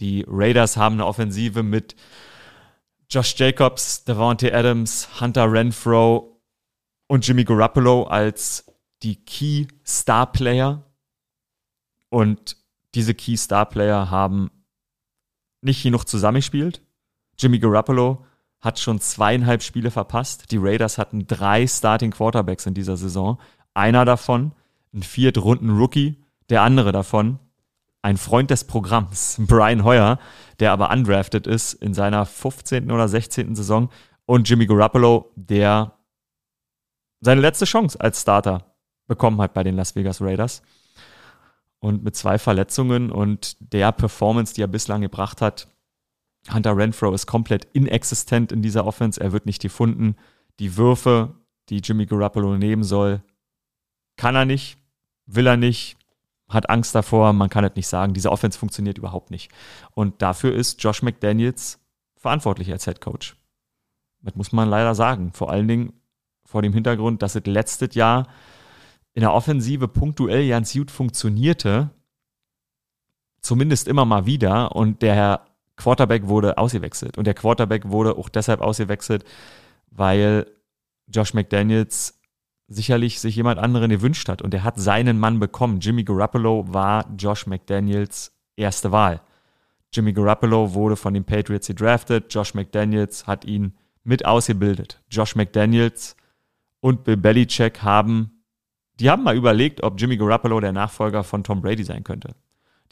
die 0.01 0.25
Raiders 0.27 0.77
haben 0.77 0.95
eine 0.95 1.07
Offensive 1.07 1.63
mit 1.63 1.95
Josh 3.09 3.35
Jacobs, 3.37 4.05
Devontae 4.05 4.53
Adams, 4.53 5.21
Hunter 5.21 5.51
Renfro 5.51 6.41
und 7.07 7.27
Jimmy 7.27 7.45
Garoppolo 7.45 8.05
als 8.05 8.67
die 9.05 9.17
Key 9.17 9.67
Star 9.87 10.33
Player 10.33 10.83
und 12.09 12.57
diese 12.95 13.15
Key 13.15 13.37
Star 13.37 13.67
Player 13.67 14.11
haben 14.11 14.51
nicht 15.61 15.83
genug 15.83 16.09
zusammengespielt. 16.09 16.83
Jimmy 17.39 17.59
Garoppolo 17.59 18.25
hat 18.61 18.79
schon 18.79 19.01
zweieinhalb 19.01 19.63
Spiele 19.63 19.91
verpasst. 19.91 20.51
Die 20.51 20.57
Raiders 20.57 20.97
hatten 20.97 21.27
drei 21.27 21.67
Starting 21.67 22.13
Quarterbacks 22.13 22.67
in 22.67 22.75
dieser 22.75 22.97
Saison. 22.97 23.39
Einer 23.75 24.05
davon 24.05 24.53
ein 24.95 25.03
Viertrunden-Rookie, 25.03 26.23
der 26.49 26.63
andere 26.63 26.93
davon 26.93 27.39
ein 28.01 28.17
Freund 28.17 28.51
des 28.51 28.65
Programms, 28.65 29.37
Brian 29.39 29.85
Hoyer, 29.85 30.19
der 30.61 30.73
aber 30.73 30.91
undrafted 30.91 31.47
ist 31.47 31.75
in 31.75 31.95
seiner 31.95 32.25
15. 32.25 32.91
oder 32.91 33.09
16. 33.09 33.55
Saison. 33.55 33.91
Und 34.27 34.49
Jimmy 34.49 34.67
Garoppolo, 34.67 35.33
der 35.37 35.99
seine 37.21 37.41
letzte 37.41 37.65
Chance 37.65 38.01
als 38.01 38.23
Starter 38.23 38.74
bekommen 39.07 39.41
hat 39.41 39.55
bei 39.55 39.63
den 39.63 39.77
Las 39.77 39.95
Vegas 39.97 40.21
Raiders 40.21 40.63
und 41.85 42.03
mit 42.03 42.17
zwei 42.17 42.39
Verletzungen 42.39 43.11
und 43.11 43.57
der 43.61 43.93
Performance, 43.93 44.55
die 44.55 44.63
er 44.63 44.69
bislang 44.69 45.03
gebracht 45.03 45.43
hat, 45.43 45.69
Hunter 46.53 46.77
Renfro 46.77 47.13
ist 47.13 47.27
komplett 47.27 47.67
inexistent 47.73 48.53
in 48.53 48.63
dieser 48.63 48.87
Offense. 48.87 49.21
Er 49.21 49.33
wird 49.33 49.47
nicht 49.47 49.63
gefunden. 49.63 50.17
Die 50.61 50.77
Würfe, 50.77 51.35
die 51.69 51.79
Jimmy 51.79 52.07
Garoppolo 52.07 52.57
nehmen 52.57 52.85
soll, 52.85 53.23
kann 54.17 54.35
er 54.35 54.45
nicht, 54.45 54.79
will 55.27 55.47
er 55.47 55.57
nicht, 55.57 55.97
hat 56.49 56.71
Angst 56.71 56.95
davor. 56.95 57.33
Man 57.33 57.49
kann 57.49 57.65
es 57.65 57.75
nicht 57.77 57.87
sagen. 57.87 58.15
Diese 58.15 58.31
Offense 58.31 58.59
funktioniert 58.59 58.99
überhaupt 58.99 59.31
nicht. 59.31 59.51
Und 59.93 60.23
dafür 60.23 60.55
ist 60.55 60.83
Josh 60.83 61.03
McDaniels 61.03 61.81
verantwortlich 62.17 62.71
als 62.73 62.85
Head 62.85 63.01
Coach. 63.01 63.37
Das 64.21 64.35
muss 64.35 64.53
man 64.53 64.69
leider 64.69 64.95
sagen. 64.95 65.33
Vor 65.33 65.51
allen 65.51 65.69
Dingen 65.69 65.93
vor 66.47 66.63
dem 66.63 66.73
Hintergrund, 66.73 67.23
dass 67.23 67.35
es 67.35 67.45
letztes 67.47 67.95
Jahr 67.95 68.27
in 69.15 69.21
der 69.21 69.33
Offensive 69.33 69.89
punktuell 69.89 70.49
ganz 70.49 70.73
gut 70.73 70.91
funktionierte. 70.91 71.91
Zumindest 73.41 73.89
immer 73.89 74.05
mal 74.05 74.27
wieder. 74.27 74.75
Und 74.75 75.03
der 75.03 75.47
Quarterback 75.77 76.27
wurde 76.27 76.59
ausgewechselt. 76.59 77.17
Und 77.17 77.27
der 77.27 77.35
Quarterback 77.35 77.89
wurde 77.89 78.17
auch 78.17 78.29
deshalb 78.29 78.61
ausgewechselt, 78.61 79.25
weil 79.91 80.47
Josh 81.07 81.35
McDaniels 81.35 82.21
sicherlich 82.67 83.21
sich 83.21 83.37
jemand 83.37 83.59
anderen 83.59 83.91
gewünscht 83.91 84.29
hat. 84.29 84.43
Und 84.43 84.55
er 84.55 84.65
hat 84.65 84.79
seinen 84.79 85.19
Mann 85.19 85.39
bekommen. 85.39 85.81
Jimmy 85.81 86.03
Garoppolo 86.03 86.65
war 86.73 87.07
Josh 87.17 87.47
McDaniels 87.47 88.33
erste 88.57 88.91
Wahl. 88.91 89.21
Jimmy 89.93 90.13
Garoppolo 90.13 90.75
wurde 90.75 90.97
von 90.97 91.15
den 91.15 91.25
Patriots 91.25 91.69
gedraftet. 91.69 92.33
Josh 92.35 92.55
McDaniels 92.55 93.27
hat 93.27 93.45
ihn 93.45 93.75
mit 94.03 94.25
ausgebildet. 94.25 95.03
Josh 95.11 95.37
McDaniels 95.37 96.17
und 96.81 97.05
Bill 97.05 97.17
Belichick 97.17 97.83
haben, 97.83 98.44
die 99.01 99.11
haben 99.11 99.23
mal 99.23 99.37
überlegt, 99.37 99.83
ob 99.83 100.01
Jimmy 100.01 100.17
Garoppolo 100.17 100.61
der 100.61 100.73
Nachfolger 100.73 101.25
von 101.25 101.43
Tom 101.45 101.61
Brady 101.61 101.85
sein 101.85 102.05
könnte. 102.05 102.35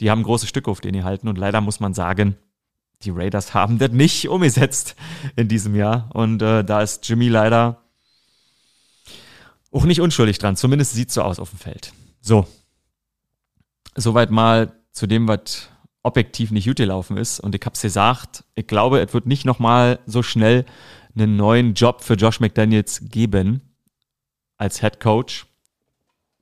Die 0.01 0.11
haben 0.11 0.23
große 0.23 0.47
Stücke 0.47 0.69
auf 0.69 0.81
den 0.81 1.03
halten 1.03 1.27
und 1.27 1.37
leider 1.37 1.61
muss 1.61 1.79
man 1.79 1.93
sagen, 1.93 2.35
die 3.03 3.11
Raiders 3.11 3.53
haben 3.53 3.77
das 3.77 3.91
nicht 3.91 4.27
umgesetzt 4.29 4.95
in 5.35 5.47
diesem 5.47 5.75
Jahr. 5.75 6.09
Und 6.13 6.41
äh, 6.41 6.63
da 6.63 6.81
ist 6.81 7.07
Jimmy 7.07 7.29
leider 7.29 7.81
auch 9.71 9.85
nicht 9.85 10.01
unschuldig 10.01 10.37
dran. 10.37 10.55
Zumindest 10.55 10.93
sieht 10.93 11.11
so 11.11 11.21
aus 11.21 11.39
auf 11.39 11.49
dem 11.49 11.59
Feld. 11.59 11.93
So. 12.21 12.47
Soweit 13.95 14.31
mal 14.31 14.73
zu 14.91 15.07
dem, 15.07 15.27
was 15.27 15.69
objektiv 16.03 16.51
nicht 16.51 16.67
gut 16.67 16.77
gelaufen 16.77 17.17
ist. 17.17 17.39
Und 17.39 17.55
ich 17.55 17.61
habe 17.65 17.73
es 17.73 17.81
gesagt, 17.81 18.43
ich 18.55 18.67
glaube, 18.67 18.99
es 18.99 19.13
wird 19.13 19.25
nicht 19.25 19.45
nochmal 19.45 19.99
so 20.05 20.21
schnell 20.21 20.65
einen 21.15 21.35
neuen 21.35 21.73
Job 21.73 22.03
für 22.03 22.15
Josh 22.15 22.39
McDaniels 22.39 23.01
geben 23.09 23.61
als 24.57 24.81
Head 24.81 24.99
Coach. 24.99 25.45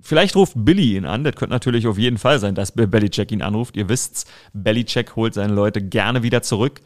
Vielleicht 0.01 0.35
ruft 0.35 0.53
Billy 0.55 0.97
ihn 0.97 1.05
an. 1.05 1.23
Das 1.23 1.35
könnte 1.35 1.53
natürlich 1.53 1.87
auf 1.87 1.97
jeden 1.97 2.17
Fall 2.17 2.39
sein, 2.39 2.55
dass 2.55 2.71
Belichick 2.71 3.31
ihn 3.31 3.41
anruft. 3.41 3.77
Ihr 3.77 3.87
wisst's, 3.87 4.25
Belichick 4.53 5.15
holt 5.15 5.33
seine 5.33 5.53
Leute 5.53 5.81
gerne 5.81 6.23
wieder 6.23 6.41
zurück. 6.41 6.81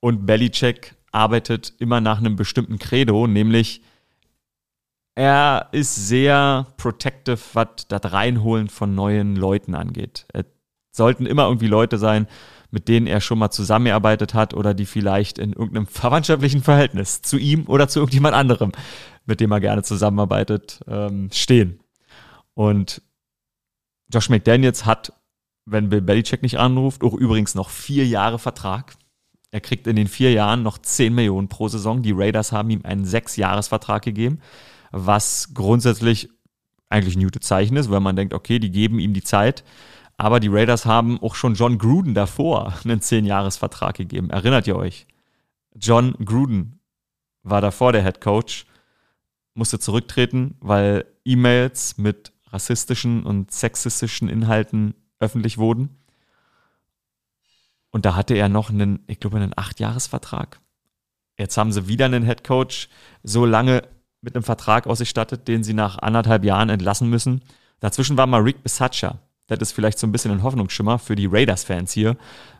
Und 0.00 0.26
Belichick 0.26 0.94
arbeitet 1.10 1.72
immer 1.78 2.00
nach 2.00 2.18
einem 2.18 2.36
bestimmten 2.36 2.78
Credo, 2.78 3.26
nämlich 3.26 3.82
er 5.14 5.68
ist 5.72 5.96
sehr 5.96 6.66
protective, 6.76 7.40
was 7.54 7.88
das 7.88 8.12
Reinholen 8.12 8.68
von 8.68 8.94
neuen 8.94 9.34
Leuten 9.34 9.74
angeht. 9.74 10.26
Es 10.32 10.44
sollten 10.92 11.26
immer 11.26 11.46
irgendwie 11.46 11.66
Leute 11.66 11.98
sein, 11.98 12.28
mit 12.70 12.86
denen 12.86 13.06
er 13.06 13.20
schon 13.20 13.38
mal 13.38 13.50
zusammengearbeitet 13.50 14.34
hat 14.34 14.54
oder 14.54 14.74
die 14.74 14.86
vielleicht 14.86 15.38
in 15.38 15.54
irgendeinem 15.54 15.86
verwandtschaftlichen 15.88 16.62
Verhältnis 16.62 17.22
zu 17.22 17.36
ihm 17.36 17.66
oder 17.66 17.88
zu 17.88 17.98
irgendjemand 17.98 18.34
anderem, 18.34 18.70
mit 19.26 19.40
dem 19.40 19.50
er 19.50 19.60
gerne 19.60 19.82
zusammenarbeitet, 19.82 20.80
ähm, 20.86 21.30
stehen. 21.32 21.80
Und 22.58 23.02
Josh 24.12 24.30
McDaniels 24.30 24.84
hat, 24.84 25.12
wenn 25.64 25.90
Bill 25.90 26.00
Belichick 26.00 26.42
nicht 26.42 26.58
anruft, 26.58 27.04
auch 27.04 27.14
übrigens 27.14 27.54
noch 27.54 27.70
vier 27.70 28.04
Jahre 28.04 28.40
Vertrag. 28.40 28.96
Er 29.52 29.60
kriegt 29.60 29.86
in 29.86 29.94
den 29.94 30.08
vier 30.08 30.32
Jahren 30.32 30.64
noch 30.64 30.78
10 30.78 31.14
Millionen 31.14 31.46
pro 31.46 31.68
Saison. 31.68 32.02
Die 32.02 32.10
Raiders 32.10 32.50
haben 32.50 32.70
ihm 32.70 32.80
einen 32.82 33.04
Sechs-Jahres-Vertrag 33.04 34.02
gegeben, 34.02 34.40
was 34.90 35.54
grundsätzlich 35.54 36.30
eigentlich 36.88 37.14
ein 37.14 37.22
gutes 37.22 37.46
Zeichen 37.46 37.76
ist, 37.76 37.92
weil 37.92 38.00
man 38.00 38.16
denkt, 38.16 38.34
okay, 38.34 38.58
die 38.58 38.72
geben 38.72 38.98
ihm 38.98 39.14
die 39.14 39.22
Zeit. 39.22 39.62
Aber 40.16 40.40
die 40.40 40.48
Raiders 40.48 40.84
haben 40.84 41.22
auch 41.22 41.36
schon 41.36 41.54
John 41.54 41.78
Gruden 41.78 42.14
davor 42.14 42.74
einen 42.84 42.98
10-Jahres-Vertrag 42.98 43.94
gegeben. 43.96 44.30
Erinnert 44.30 44.66
ihr 44.66 44.74
euch? 44.74 45.06
John 45.76 46.14
Gruden 46.24 46.80
war 47.44 47.60
davor 47.60 47.92
der 47.92 48.02
Head 48.02 48.20
Coach, 48.20 48.66
musste 49.54 49.78
zurücktreten, 49.78 50.56
weil 50.58 51.04
E-Mails 51.24 51.98
mit 51.98 52.32
rassistischen 52.52 53.24
und 53.24 53.50
sexistischen 53.50 54.28
Inhalten 54.28 54.94
öffentlich 55.18 55.58
wurden. 55.58 55.98
Und 57.90 58.04
da 58.04 58.14
hatte 58.14 58.34
er 58.34 58.48
noch 58.48 58.70
einen, 58.70 59.00
ich 59.06 59.20
glaube, 59.20 59.36
einen 59.36 59.52
Acht-Jahres-Vertrag. 59.56 60.60
Jetzt 61.38 61.56
haben 61.56 61.72
sie 61.72 61.88
wieder 61.88 62.06
einen 62.06 62.24
Head 62.24 62.44
Coach 62.44 62.88
so 63.22 63.46
lange 63.46 63.82
mit 64.20 64.34
einem 64.34 64.42
Vertrag 64.42 64.86
ausgestattet, 64.86 65.48
den 65.48 65.62
sie 65.62 65.74
nach 65.74 65.98
anderthalb 65.98 66.44
Jahren 66.44 66.68
entlassen 66.68 67.08
müssen. 67.08 67.42
Dazwischen 67.80 68.16
war 68.16 68.26
mal 68.26 68.40
Rick 68.40 68.62
Bisaccia. 68.62 69.18
Das 69.46 69.60
ist 69.60 69.72
vielleicht 69.72 69.98
so 69.98 70.06
ein 70.06 70.12
bisschen 70.12 70.30
ein 70.30 70.42
Hoffnungsschimmer 70.42 70.98
für 70.98 71.16
die 71.16 71.26
Raiders-Fans 71.26 71.92
hier, 71.92 72.16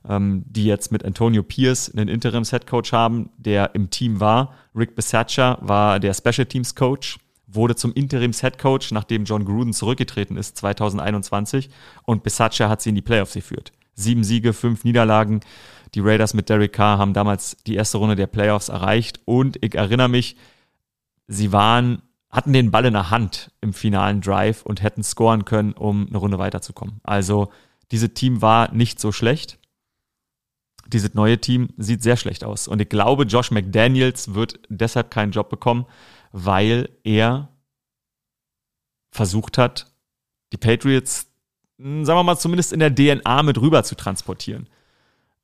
ähm, 0.09 0.43
die 0.47 0.65
jetzt 0.65 0.91
mit 0.91 1.05
Antonio 1.05 1.43
Pierce 1.43 1.93
einen 1.95 2.09
Interims-Head-Coach 2.09 2.93
haben, 2.93 3.31
der 3.37 3.75
im 3.75 3.91
Team 3.91 4.21
war. 4.21 4.55
Rick 4.75 4.95
Bisaccia 4.95 5.59
war 5.61 6.01
der 6.01 6.15
Special 6.15 6.47
Teams-Coach 6.47 7.19
wurde 7.49 7.75
zum 7.75 7.93
Interims-Headcoach, 7.93 8.93
nachdem 8.93 9.25
John 9.25 9.45
Gruden 9.45 9.73
zurückgetreten 9.73 10.37
ist 10.37 10.57
2021 10.59 11.71
und 12.05 12.23
Bisaccia 12.23 12.69
hat 12.69 12.83
sie 12.83 12.91
in 12.91 12.95
die 12.95 13.03
Playoffs 13.03 13.33
geführt. 13.33 13.73
Sieben 13.95 14.23
Siege, 14.23 14.53
fünf 14.53 14.85
Niederlagen. 14.85 15.41
Die 15.95 16.01
Raiders 16.01 16.35
mit 16.35 16.49
Derek 16.51 16.75
Carr 16.75 16.99
haben 16.99 17.15
damals 17.15 17.57
die 17.67 17.75
erste 17.75 17.99
Runde 17.99 18.15
der 18.15 18.27
Playoffs 18.27 18.69
erreicht 18.69 19.21
und 19.25 19.59
ich 19.63 19.75
erinnere 19.75 20.09
mich, 20.09 20.37
sie 21.27 21.51
waren, 21.51 22.03
hatten 22.31 22.53
den 22.53 22.71
Ball 22.71 22.85
in 22.85 22.93
der 22.93 23.11
Hand 23.11 23.51
im 23.63 23.73
finalen 23.73 24.21
Drive 24.21 24.63
und 24.63 24.83
hätten 24.83 25.03
scoren 25.03 25.47
können, 25.47 25.73
um 25.73 26.07
eine 26.09 26.19
Runde 26.19 26.39
weiterzukommen. 26.39 27.01
Also 27.03 27.51
dieses 27.91 28.13
Team 28.13 28.43
war 28.43 28.73
nicht 28.73 29.01
so 29.01 29.13
schlecht. 29.13 29.59
Dieses 30.87 31.15
neue 31.15 31.39
Team 31.39 31.69
sieht 31.79 32.03
sehr 32.03 32.17
schlecht 32.17 32.45
aus. 32.45 32.69
Und 32.69 32.81
ich 32.81 32.89
glaube, 32.89 33.25
Josh 33.25 33.51
McDaniels 33.51 34.35
wird 34.35 34.61
deshalb 34.69 35.11
keinen 35.11 35.33
Job 35.33 35.49
bekommen, 35.49 35.87
weil 36.33 36.91
er 37.05 37.49
versucht 39.11 39.59
hat, 39.59 39.93
die 40.53 40.57
Patriots, 40.57 41.31
hm, 41.79 42.05
sagen 42.05 42.19
wir 42.19 42.25
mal, 42.25 42.39
zumindest 42.39 42.73
in 42.73 42.81
der 42.81 42.95
DNA 42.95 43.43
mit 43.43 43.61
rüber 43.61 43.83
zu 43.85 43.95
transportieren. 43.95 44.69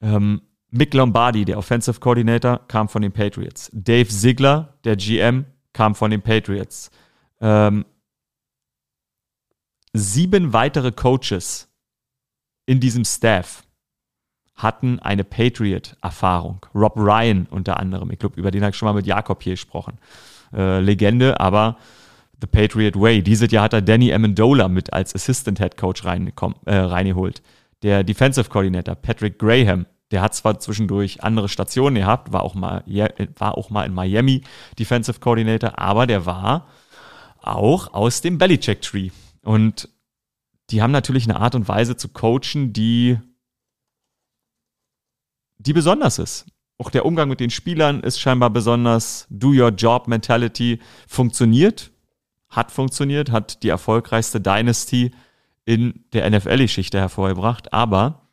Ähm, 0.00 0.42
Mick 0.70 0.92
Lombardi, 0.92 1.44
der 1.44 1.58
Offensive 1.58 2.00
Coordinator, 2.00 2.60
kam 2.68 2.88
von 2.88 3.02
den 3.02 3.12
Patriots. 3.12 3.70
Dave 3.72 4.08
Ziegler, 4.08 4.74
der 4.84 4.96
GM, 4.96 5.44
kam 5.72 5.94
von 5.94 6.10
den 6.10 6.22
Patriots. 6.22 6.90
Ähm, 7.40 7.84
sieben 9.92 10.52
weitere 10.52 10.90
Coaches 10.90 11.68
in 12.66 12.80
diesem 12.80 13.04
Staff 13.04 13.62
hatten 14.56 14.98
eine 15.00 15.24
Patriot-Erfahrung. 15.24 16.64
Rob 16.74 16.96
Ryan 16.96 17.46
unter 17.50 17.78
anderem. 17.78 18.10
Ich 18.10 18.18
glaube, 18.18 18.38
über 18.38 18.50
den 18.50 18.62
habe 18.62 18.70
ich 18.70 18.76
schon 18.76 18.86
mal 18.86 18.94
mit 18.94 19.06
Jakob 19.06 19.42
hier 19.42 19.54
gesprochen 19.54 19.98
äh, 20.54 20.80
Legende, 20.80 21.40
aber 21.40 21.76
The 22.40 22.46
Patriot 22.46 23.00
Way. 23.00 23.23
Dieses 23.23 23.50
Jahr 23.50 23.64
hat 23.64 23.73
er 23.73 23.82
Danny 23.82 24.12
Amendola 24.12 24.68
mit 24.68 24.92
als 24.92 25.14
Assistant 25.14 25.58
Head 25.58 25.76
Coach 25.76 26.04
reingekommen, 26.04 26.58
äh, 26.66 26.76
reingeholt. 26.76 27.42
Der 27.82 28.04
Defensive 28.04 28.49
Coordinator 28.49 28.94
Patrick 28.94 29.38
Graham, 29.38 29.87
der 30.11 30.23
hat 30.23 30.34
zwar 30.34 30.58
zwischendurch 30.58 31.23
andere 31.23 31.49
Stationen 31.49 31.96
gehabt, 31.96 32.32
war 32.32 32.42
auch 32.42 32.54
mal, 32.54 32.84
war 33.38 33.56
auch 33.56 33.70
mal 33.70 33.84
in 33.84 33.94
Miami 33.94 34.42
Defensive 34.78 35.20
Coordinator, 35.20 35.78
aber 35.78 36.06
der 36.06 36.26
war 36.26 36.68
auch 37.40 37.92
aus 37.92 38.20
dem 38.20 38.38
Belichick 38.38 38.82
Tree. 38.82 39.11
Und 39.42 39.88
die 40.70 40.82
haben 40.82 40.92
natürlich 40.92 41.25
eine 41.25 41.40
Art 41.40 41.54
und 41.54 41.68
Weise 41.68 41.96
zu 41.96 42.08
coachen, 42.08 42.73
die, 42.73 43.18
die 45.58 45.73
besonders 45.73 46.18
ist. 46.18 46.46
Auch 46.78 46.90
der 46.90 47.04
Umgang 47.06 47.28
mit 47.28 47.40
den 47.40 47.50
Spielern 47.50 48.00
ist 48.00 48.20
scheinbar 48.20 48.50
besonders. 48.50 49.26
Do 49.30 49.48
your 49.48 49.70
job 49.70 50.08
Mentality 50.08 50.80
funktioniert, 51.06 51.92
hat 52.48 52.72
funktioniert, 52.72 53.30
hat 53.30 53.62
die 53.62 53.68
erfolgreichste 53.68 54.40
Dynasty 54.40 55.12
in 55.64 56.04
der 56.12 56.28
NFL-Geschichte 56.28 56.98
hervorgebracht, 56.98 57.72
aber 57.72 58.28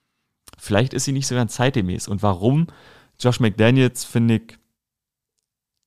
vielleicht 0.58 0.94
ist 0.94 1.06
sie 1.06 1.12
nicht 1.12 1.28
so 1.28 1.36
ganz 1.36 1.54
zeitgemäß. 1.54 2.08
Und 2.08 2.24
warum 2.24 2.68
Josh 3.20 3.40
McDaniels, 3.40 4.04
finde 4.04 4.36
ich, 4.36 4.58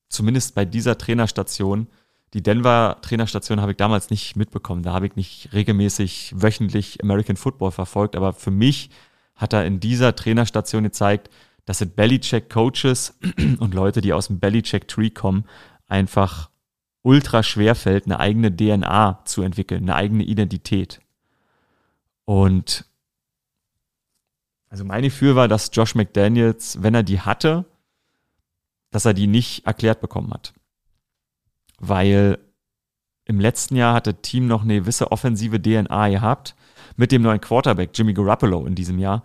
zumindest 0.09 0.55
bei 0.55 0.65
dieser 0.65 0.97
Trainerstation, 0.97 1.87
die 2.33 2.41
Denver 2.41 2.97
Trainerstation 3.01 3.61
habe 3.61 3.71
ich 3.71 3.77
damals 3.77 4.09
nicht 4.09 4.35
mitbekommen. 4.35 4.83
Da 4.83 4.93
habe 4.93 5.07
ich 5.07 5.15
nicht 5.15 5.53
regelmäßig 5.53 6.33
wöchentlich 6.35 7.01
American 7.03 7.35
Football 7.35 7.71
verfolgt, 7.71 8.15
aber 8.15 8.33
für 8.33 8.51
mich 8.51 8.89
hat 9.35 9.53
er 9.53 9.65
in 9.65 9.79
dieser 9.79 10.15
Trainerstation 10.15 10.83
gezeigt, 10.83 11.29
dass 11.65 11.81
es 11.81 11.89
Bellycheck-Coaches 11.89 13.17
und 13.59 13.73
Leute, 13.73 14.01
die 14.01 14.13
aus 14.13 14.27
dem 14.27 14.39
Bellycheck-Tree 14.39 15.09
kommen, 15.09 15.45
einfach 15.87 16.49
ultra 17.01 17.43
schwer 17.43 17.75
fällt, 17.75 18.05
eine 18.05 18.19
eigene 18.19 18.55
DNA 18.55 19.21
zu 19.25 19.41
entwickeln, 19.43 19.83
eine 19.83 19.95
eigene 19.95 20.23
Identität. 20.23 21.01
Und 22.25 22.85
Also 24.69 24.83
mein 24.83 25.03
Gefühl 25.03 25.35
war, 25.35 25.47
dass 25.47 25.69
Josh 25.71 25.95
McDaniels, 25.95 26.81
wenn 26.81 26.95
er 26.95 27.03
die 27.03 27.19
hatte, 27.21 27.65
dass 28.91 29.05
er 29.05 29.13
die 29.13 29.27
nicht 29.27 29.65
erklärt 29.65 30.01
bekommen 30.01 30.31
hat. 30.33 30.53
Weil 31.79 32.39
im 33.25 33.39
letzten 33.39 33.75
Jahr 33.75 33.93
hat 33.93 34.07
das 34.07 34.15
Team 34.21 34.47
noch 34.47 34.63
eine 34.63 34.79
gewisse 34.79 35.11
offensive 35.11 35.61
DNA 35.61 36.09
gehabt. 36.09 36.55
Mit 36.95 37.11
dem 37.11 37.21
neuen 37.21 37.41
Quarterback, 37.41 37.91
Jimmy 37.93 38.13
Garoppolo, 38.13 38.65
in 38.65 38.75
diesem 38.75 38.99
Jahr. 38.99 39.23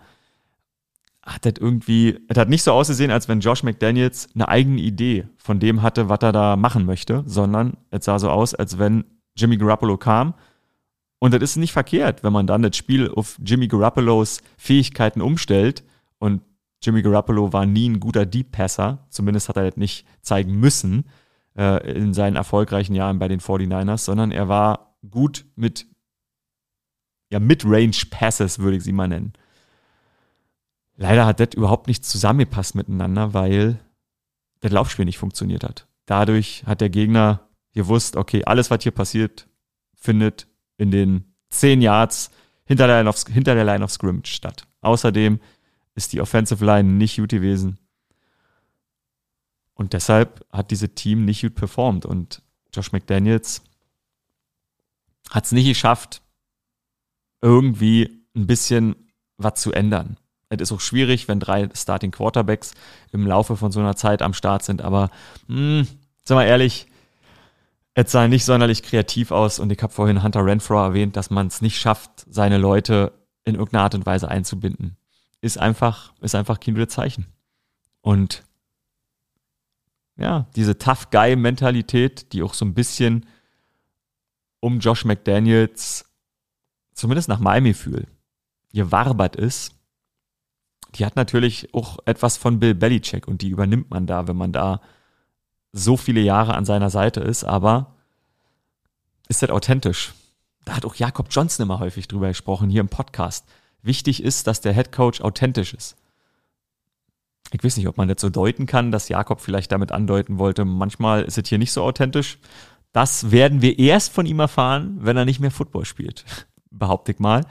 Hat 1.23 1.45
das 1.45 1.53
irgendwie, 1.59 2.19
es 2.27 2.37
hat 2.37 2.49
nicht 2.49 2.63
so 2.63 2.71
ausgesehen, 2.71 3.11
als 3.11 3.27
wenn 3.27 3.41
Josh 3.41 3.63
McDaniels 3.63 4.29
eine 4.33 4.47
eigene 4.47 4.81
Idee 4.81 5.27
von 5.37 5.59
dem 5.59 5.81
hatte, 5.81 6.09
was 6.09 6.19
er 6.21 6.31
da 6.31 6.55
machen 6.55 6.85
möchte, 6.85 7.23
sondern 7.27 7.77
es 7.91 8.05
sah 8.05 8.17
so 8.17 8.29
aus, 8.29 8.55
als 8.55 8.79
wenn 8.79 9.05
Jimmy 9.35 9.57
Garoppolo 9.57 9.97
kam. 9.97 10.33
Und 11.19 11.33
das 11.35 11.41
ist 11.43 11.57
nicht 11.57 11.73
verkehrt, 11.73 12.23
wenn 12.23 12.33
man 12.33 12.47
dann 12.47 12.63
das 12.63 12.75
Spiel 12.75 13.11
auf 13.11 13.39
Jimmy 13.43 13.67
Garoppolos 13.67 14.41
Fähigkeiten 14.57 15.21
umstellt. 15.21 15.83
Und 16.17 16.41
Jimmy 16.81 17.03
Garoppolo 17.03 17.53
war 17.53 17.67
nie 17.67 17.89
ein 17.89 17.99
guter 17.99 18.25
Deep 18.25 18.51
Passer. 18.51 19.05
Zumindest 19.09 19.47
hat 19.47 19.57
er 19.57 19.69
das 19.69 19.77
nicht 19.77 20.07
zeigen 20.21 20.59
müssen 20.59 21.05
äh, 21.55 21.91
in 21.91 22.15
seinen 22.15 22.35
erfolgreichen 22.35 22.95
Jahren 22.95 23.19
bei 23.19 23.27
den 23.27 23.39
49ers, 23.39 23.99
sondern 23.99 24.31
er 24.31 24.47
war 24.47 24.95
gut 25.09 25.45
mit 25.55 25.85
ja, 27.31 27.39
Mid-Range 27.39 27.95
Passes, 28.09 28.59
würde 28.59 28.77
ich 28.77 28.83
sie 28.83 28.91
mal 28.91 29.07
nennen. 29.07 29.33
Leider 30.95 31.25
hat 31.25 31.39
das 31.39 31.49
überhaupt 31.55 31.87
nicht 31.87 32.05
zusammengepasst 32.05 32.75
miteinander, 32.75 33.33
weil 33.33 33.79
das 34.59 34.71
Laufspiel 34.71 35.05
nicht 35.05 35.17
funktioniert 35.17 35.63
hat. 35.63 35.87
Dadurch 36.05 36.63
hat 36.65 36.81
der 36.81 36.89
Gegner 36.89 37.47
gewusst, 37.73 38.15
okay, 38.15 38.43
alles, 38.45 38.69
was 38.69 38.83
hier 38.83 38.91
passiert, 38.91 39.47
findet 39.95 40.47
in 40.77 40.91
den 40.91 41.33
10 41.49 41.81
Yards 41.81 42.31
hinter 42.65 42.87
der 42.87 42.97
Line 42.97 43.09
of, 43.09 43.23
hinter 43.27 43.55
der 43.55 43.65
Line 43.65 43.83
of 43.83 43.91
Scrimmage 43.91 44.27
statt. 44.27 44.67
Außerdem 44.81 45.39
ist 45.95 46.13
die 46.13 46.21
Offensive 46.21 46.63
Line 46.63 46.89
nicht 46.89 47.17
gut 47.17 47.29
gewesen. 47.29 47.77
Und 49.73 49.93
deshalb 49.93 50.45
hat 50.51 50.71
dieses 50.71 50.93
Team 50.95 51.25
nicht 51.25 51.41
gut 51.41 51.55
performt. 51.55 52.05
Und 52.05 52.41
Josh 52.73 52.91
McDaniels 52.91 53.63
hat 55.29 55.45
es 55.45 55.51
nicht 55.51 55.67
geschafft, 55.67 56.21
irgendwie 57.41 58.25
ein 58.35 58.47
bisschen 58.47 58.95
was 59.37 59.55
zu 59.61 59.71
ändern. 59.71 60.17
Es 60.59 60.69
ist 60.69 60.71
auch 60.71 60.81
schwierig, 60.81 61.27
wenn 61.27 61.39
drei 61.39 61.69
Starting 61.73 62.11
Quarterbacks 62.11 62.73
im 63.11 63.25
Laufe 63.25 63.55
von 63.55 63.71
so 63.71 63.79
einer 63.79 63.95
Zeit 63.95 64.21
am 64.21 64.33
Start 64.33 64.63
sind, 64.63 64.81
aber 64.81 65.09
mh, 65.47 65.57
hm, 65.57 65.87
sag 66.23 66.35
mal 66.35 66.45
ehrlich, 66.45 66.87
es 67.93 68.11
sah 68.11 68.27
nicht 68.27 68.45
sonderlich 68.45 68.83
kreativ 68.83 69.31
aus 69.31 69.59
und 69.59 69.71
ich 69.71 69.81
habe 69.81 69.93
vorhin 69.93 70.23
Hunter 70.23 70.45
Renfro 70.45 70.75
erwähnt, 70.75 71.15
dass 71.15 71.29
man 71.29 71.47
es 71.47 71.61
nicht 71.61 71.79
schafft, 71.79 72.25
seine 72.29 72.57
Leute 72.57 73.13
in 73.43 73.55
irgendeiner 73.55 73.83
Art 73.83 73.95
und 73.95 74.05
Weise 74.05 74.29
einzubinden. 74.29 74.97
Ist 75.41 75.57
einfach, 75.57 76.13
ist 76.21 76.35
einfach 76.35 76.59
kein 76.59 76.75
gutes 76.75 76.93
Zeichen. 76.93 77.25
Und 78.01 78.43
ja, 80.17 80.47
diese 80.55 80.77
Tough 80.77 81.09
Guy-Mentalität, 81.09 82.31
die 82.33 82.43
auch 82.43 82.53
so 82.53 82.65
ein 82.65 82.73
bisschen 82.73 83.25
um 84.59 84.79
Josh 84.79 85.05
McDaniels, 85.05 86.05
zumindest 86.93 87.27
nach 87.29 87.39
meinem 87.39 87.65
Gefühl, 87.65 88.07
gewarbert 88.73 89.35
ist, 89.35 89.73
die 90.95 91.05
hat 91.05 91.15
natürlich 91.15 91.73
auch 91.73 91.99
etwas 92.05 92.37
von 92.37 92.59
Bill 92.59 92.75
Belichick 92.75 93.27
und 93.27 93.41
die 93.41 93.49
übernimmt 93.49 93.89
man 93.89 94.07
da, 94.07 94.27
wenn 94.27 94.37
man 94.37 94.51
da 94.51 94.81
so 95.71 95.97
viele 95.97 96.21
Jahre 96.21 96.55
an 96.55 96.65
seiner 96.65 96.89
Seite 96.89 97.21
ist, 97.21 97.43
aber 97.43 97.95
ist 99.27 99.41
das 99.41 99.49
authentisch? 99.49 100.13
Da 100.65 100.75
hat 100.75 100.85
auch 100.85 100.95
Jakob 100.95 101.27
Johnson 101.31 101.65
immer 101.65 101.79
häufig 101.79 102.07
drüber 102.07 102.27
gesprochen, 102.27 102.69
hier 102.69 102.81
im 102.81 102.89
Podcast. 102.89 103.45
Wichtig 103.81 104.21
ist, 104.21 104.47
dass 104.47 104.61
der 104.61 104.73
Head 104.73 104.91
Coach 104.91 105.21
authentisch 105.21 105.73
ist 105.73 105.95
ich 107.51 107.63
weiß 107.63 107.77
nicht, 107.77 107.87
ob 107.87 107.97
man 107.97 108.07
das 108.07 108.21
so 108.21 108.29
deuten 108.29 108.65
kann, 108.65 108.91
dass 108.91 109.09
Jakob 109.09 109.41
vielleicht 109.41 109.71
damit 109.71 109.91
andeuten 109.91 110.39
wollte, 110.39 110.65
manchmal 110.65 111.23
ist 111.23 111.37
es 111.37 111.49
hier 111.49 111.57
nicht 111.57 111.71
so 111.71 111.83
authentisch. 111.83 112.39
Das 112.93 113.31
werden 113.31 113.61
wir 113.61 113.79
erst 113.79 114.13
von 114.13 114.25
ihm 114.25 114.39
erfahren, 114.39 114.97
wenn 115.01 115.17
er 115.17 115.25
nicht 115.25 115.39
mehr 115.39 115.51
Football 115.51 115.85
spielt, 115.85 116.25
behaupte 116.71 117.11
ich 117.11 117.19
mal. 117.19 117.45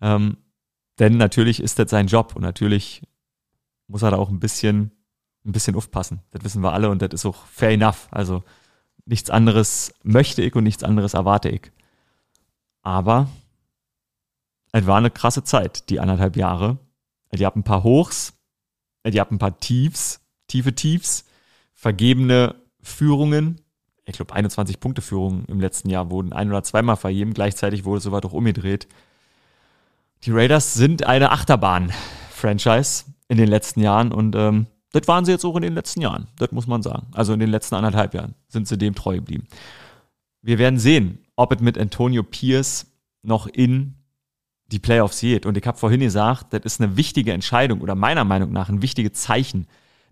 Ähm, 0.00 0.36
denn 1.00 1.16
natürlich 1.16 1.60
ist 1.60 1.78
das 1.78 1.90
sein 1.90 2.06
Job 2.06 2.36
und 2.36 2.42
natürlich 2.42 3.02
muss 3.88 4.02
er 4.02 4.12
da 4.12 4.18
auch 4.18 4.28
ein 4.28 4.38
bisschen, 4.38 4.92
ein 5.44 5.52
bisschen 5.52 5.74
aufpassen. 5.74 6.20
Das 6.30 6.44
wissen 6.44 6.62
wir 6.62 6.72
alle 6.72 6.90
und 6.90 7.02
das 7.02 7.10
ist 7.12 7.26
auch 7.26 7.46
fair 7.46 7.70
enough. 7.70 8.06
Also 8.10 8.44
nichts 9.06 9.30
anderes 9.30 9.94
möchte 10.02 10.42
ich 10.42 10.54
und 10.54 10.64
nichts 10.64 10.84
anderes 10.84 11.14
erwarte 11.14 11.48
ich. 11.48 11.72
Aber 12.82 13.28
es 14.72 14.86
war 14.86 14.98
eine 14.98 15.10
krasse 15.10 15.42
Zeit, 15.42 15.88
die 15.88 16.00
anderthalb 16.00 16.36
Jahre. 16.36 16.78
Die 17.32 17.46
haben 17.46 17.60
ein 17.60 17.64
paar 17.64 17.82
Hochs, 17.82 18.34
die 19.06 19.18
haben 19.18 19.36
ein 19.36 19.40
paar 19.40 19.58
Tiefs, 19.58 20.20
tiefe 20.48 20.74
Tiefs, 20.74 21.24
vergebene 21.72 22.56
Führungen. 22.82 23.60
Ich 24.04 24.16
glaube, 24.16 24.34
21 24.34 24.80
Punkte 24.80 25.00
Führungen 25.00 25.46
im 25.46 25.60
letzten 25.60 25.88
Jahr 25.88 26.10
wurden 26.10 26.32
ein 26.32 26.50
oder 26.50 26.62
zweimal 26.62 26.96
vergeben. 26.96 27.32
Gleichzeitig 27.32 27.84
wurde 27.84 27.98
es 27.98 28.04
soweit 28.04 28.26
auch 28.26 28.32
umgedreht. 28.32 28.86
Die 30.24 30.32
Raiders 30.32 30.74
sind 30.74 31.06
eine 31.06 31.32
Achterbahn-Franchise 31.32 33.04
in 33.28 33.38
den 33.38 33.48
letzten 33.48 33.80
Jahren 33.80 34.12
und 34.12 34.36
ähm, 34.36 34.66
das 34.92 35.08
waren 35.08 35.24
sie 35.24 35.32
jetzt 35.32 35.44
auch 35.44 35.56
in 35.56 35.62
den 35.62 35.74
letzten 35.74 36.02
Jahren. 36.02 36.28
Das 36.36 36.52
muss 36.52 36.66
man 36.66 36.82
sagen. 36.82 37.06
Also 37.12 37.32
in 37.32 37.40
den 37.40 37.50
letzten 37.50 37.74
anderthalb 37.76 38.12
Jahren 38.12 38.34
sind 38.48 38.68
sie 38.68 38.76
dem 38.76 38.94
treu 38.94 39.16
geblieben. 39.16 39.46
Wir 40.42 40.58
werden 40.58 40.78
sehen, 40.78 41.20
ob 41.36 41.52
es 41.52 41.60
mit 41.60 41.78
Antonio 41.78 42.22
Pierce 42.22 42.86
noch 43.22 43.46
in 43.46 43.94
die 44.66 44.78
Playoffs 44.78 45.20
geht. 45.20 45.46
Und 45.46 45.56
ich 45.56 45.66
habe 45.66 45.78
vorhin 45.78 46.00
gesagt, 46.00 46.52
das 46.52 46.62
ist 46.64 46.80
eine 46.80 46.96
wichtige 46.96 47.32
Entscheidung 47.32 47.80
oder 47.80 47.94
meiner 47.94 48.24
Meinung 48.24 48.52
nach 48.52 48.68
ein 48.68 48.82
wichtiges 48.82 49.14
Zeichen, 49.14 49.66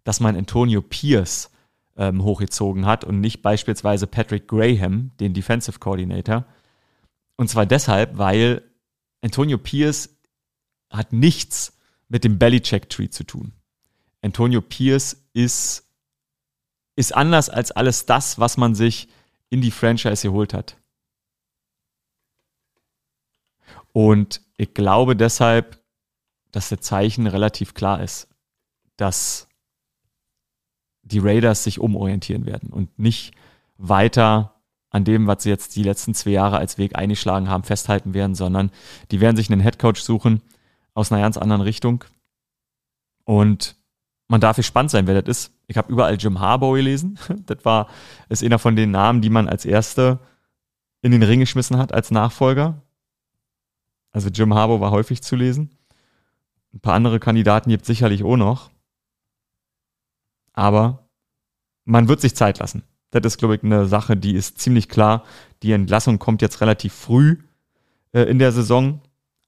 dass 0.05 0.21
man 0.21 0.37
Antonio 0.37 0.81
Pierce 0.81 1.51
ähm, 1.97 2.23
hochgezogen 2.23 2.87
hat 2.87 3.05
und 3.05 3.21
nicht 3.21 3.43
beispielsweise 3.43 4.07
Patrick 4.07 4.49
Graham, 4.49 5.11
den 5.21 5.35
Defensive 5.35 5.79
Coordinator. 5.79 6.45
Und 7.37 7.49
zwar 7.49 7.67
deshalb, 7.67 8.17
weil 8.19 8.63
Antonio 9.21 9.59
Pierce 9.59 10.11
hat 10.91 11.13
nichts 11.13 11.77
mit 12.09 12.25
dem 12.25 12.39
Bellycheck-Tree 12.39 13.11
zu 13.11 13.25
tun. 13.25 13.53
Antonio 14.23 14.61
Pierce 14.61 15.29
ist, 15.33 15.87
ist 16.97 17.15
anders 17.15 17.51
als 17.51 17.71
alles 17.71 18.07
das, 18.07 18.39
was 18.39 18.57
man 18.57 18.75
sich 18.75 19.09
in 19.51 19.61
die 19.61 19.71
Franchise 19.71 20.27
geholt 20.27 20.55
hat. 20.55 20.77
Und 23.93 24.43
ich 24.57 24.75
glaube 24.75 25.17
deshalb, 25.17 25.83
dass 26.51 26.69
der 26.69 26.81
Zeichen 26.81 27.27
relativ 27.27 27.75
klar 27.75 28.03
ist, 28.03 28.29
dass 28.97 29.49
die 31.03 31.19
Raiders 31.19 31.65
sich 31.65 31.79
umorientieren 31.79 32.47
werden 32.47 32.71
und 32.71 32.99
nicht 32.99 33.35
weiter 33.77 34.58
an 34.91 35.05
dem, 35.05 35.27
was 35.27 35.43
sie 35.43 35.51
jetzt 35.51 35.77
die 35.77 35.83
letzten 35.83 36.15
zwei 36.15 36.31
Jahre 36.31 36.59
als 36.59 36.79
Weg 36.79 36.97
eingeschlagen 36.97 37.49
haben, 37.49 37.65
festhalten 37.65 38.15
werden, 38.15 38.35
sondern 38.35 38.71
die 39.11 39.21
werden 39.21 39.37
sich 39.37 39.51
einen 39.51 39.61
Headcoach 39.61 39.99
suchen 39.99 40.43
aus 40.95 41.13
einer 41.13 41.21
ganz 41.21 41.37
anderen 41.37 41.61
Richtung. 41.63 42.05
Und 43.25 43.77
man 44.29 44.41
darf 44.41 44.57
gespannt 44.57 44.91
sein, 44.91 45.07
wer 45.07 45.21
das 45.21 45.45
ist. 45.45 45.53
Ich 45.67 45.77
habe 45.77 45.93
überall 45.93 46.17
Jim 46.17 46.41
Harbaugh 46.41 46.77
gelesen. 46.77 47.19
Das 47.47 47.65
war, 47.65 47.89
ist 48.29 48.43
einer 48.43 48.59
von 48.59 48.77
den 48.77 48.91
Namen, 48.91 49.21
die 49.21 49.31
man 49.31 49.49
als 49.49 49.65
erste 49.65 50.19
in 51.03 51.13
den 51.13 51.23
Ring 51.23 51.41
geschmissen 51.41 51.79
hat 51.79 51.93
als 51.93 52.11
Nachfolger. 52.11 52.83
Also 54.11 54.31
Jim 54.31 54.55
Harbour 54.55 54.81
war 54.81 54.91
häufig 54.91 55.23
zu 55.23 55.37
lesen. 55.37 55.77
Ein 56.73 56.81
paar 56.81 56.95
andere 56.95 57.21
Kandidaten 57.21 57.71
gibt 57.71 57.83
es 57.83 57.87
sicherlich 57.87 58.25
auch 58.25 58.37
noch. 58.37 58.71
Aber 60.53 61.09
man 61.85 62.09
wird 62.09 62.21
sich 62.21 62.35
Zeit 62.35 62.59
lassen. 62.59 62.83
Das 63.11 63.25
ist, 63.25 63.39
glaube 63.39 63.57
ich, 63.57 63.63
eine 63.63 63.87
Sache, 63.87 64.17
die 64.17 64.35
ist 64.35 64.59
ziemlich 64.59 64.89
klar. 64.89 65.25
Die 65.63 65.73
Entlassung 65.73 66.19
kommt 66.19 66.43
jetzt 66.43 66.61
relativ 66.61 66.93
früh 66.93 67.37
äh, 68.13 68.23
in 68.23 68.39
der 68.39 68.53
Saison. 68.53 69.01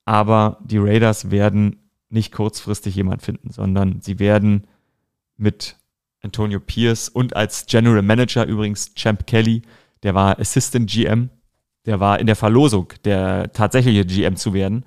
Aber 0.05 0.59
die 0.65 0.79
Raiders 0.79 1.31
werden 1.31 1.77
nicht 2.09 2.33
kurzfristig 2.33 2.95
jemand 2.95 3.23
finden, 3.23 3.51
sondern 3.51 4.01
sie 4.01 4.19
werden 4.19 4.67
mit 5.37 5.77
Antonio 6.23 6.59
Pierce 6.59 7.09
und 7.09 7.37
als 7.37 7.67
General 7.67 8.03
Manager 8.03 8.45
übrigens 8.47 8.95
Champ 8.95 9.27
Kelly, 9.27 9.63
der 10.03 10.15
war 10.15 10.39
Assistant 10.39 10.91
GM 10.91 11.31
der 11.87 12.01
war 12.01 12.19
in 12.21 12.27
der 12.27 12.37
Verlosung, 12.37 12.93
der 13.05 13.53
tatsächliche 13.53 14.05
GM 14.05 14.37
zu 14.37 14.53
werden, 14.53 14.85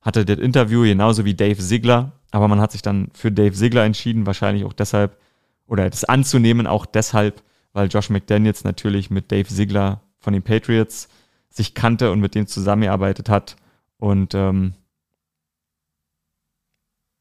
hatte 0.00 0.24
das 0.24 0.38
Interview 0.38 0.82
genauso 0.82 1.24
wie 1.24 1.34
Dave 1.34 1.58
Ziegler, 1.58 2.12
aber 2.30 2.48
man 2.48 2.60
hat 2.60 2.72
sich 2.72 2.82
dann 2.82 3.08
für 3.12 3.30
Dave 3.30 3.52
Ziegler 3.52 3.84
entschieden, 3.84 4.26
wahrscheinlich 4.26 4.64
auch 4.64 4.72
deshalb, 4.72 5.18
oder 5.66 5.88
das 5.88 6.04
anzunehmen 6.04 6.66
auch 6.66 6.86
deshalb, 6.86 7.42
weil 7.72 7.88
Josh 7.88 8.10
McDaniels 8.10 8.64
natürlich 8.64 9.10
mit 9.10 9.30
Dave 9.30 9.48
Ziegler 9.48 10.02
von 10.18 10.32
den 10.32 10.42
Patriots 10.42 11.08
sich 11.48 11.74
kannte 11.74 12.10
und 12.12 12.20
mit 12.20 12.34
dem 12.34 12.46
zusammengearbeitet 12.46 13.28
hat. 13.28 13.56
Und 13.98 14.34
ähm, 14.34 14.74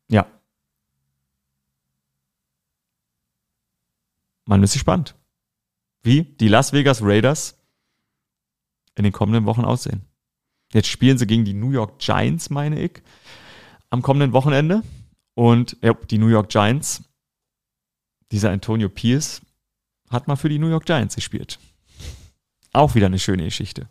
ja. 0.10 0.28
Man 4.46 4.64
ist 4.64 4.74
gespannt. 4.74 5.16
Wie 6.02 6.24
die 6.24 6.48
Las 6.48 6.74
Vegas 6.74 7.02
Raiders 7.02 7.58
in 8.96 9.04
den 9.04 9.14
kommenden 9.14 9.46
Wochen 9.46 9.66
aussehen. 9.66 10.02
Jetzt 10.74 10.88
spielen 10.88 11.18
sie 11.18 11.28
gegen 11.28 11.46
die 11.46 11.54
New 11.54 11.72
York 11.72 12.00
Giants, 12.00 12.50
meine 12.50 12.80
ich, 12.80 13.02
am 13.90 14.02
kommenden 14.02 14.34
Wochenende. 14.34 14.84
Und 15.34 15.78
ja, 15.82 15.94
die 15.94 16.18
New 16.18 16.28
York 16.28 16.50
Giants, 16.50 17.04
dieser 18.32 18.52
Antonio 18.52 18.90
Pierce, 18.90 19.42
hat 20.10 20.28
mal 20.28 20.36
für 20.36 20.50
die 20.50 20.60
New 20.60 20.70
York 20.70 20.86
Giants 20.86 21.16
gespielt. 21.16 21.60
Auch 22.74 22.96
wieder 22.96 23.08
eine 23.08 23.20
schöne 23.20 23.44
Geschichte. 23.44 23.88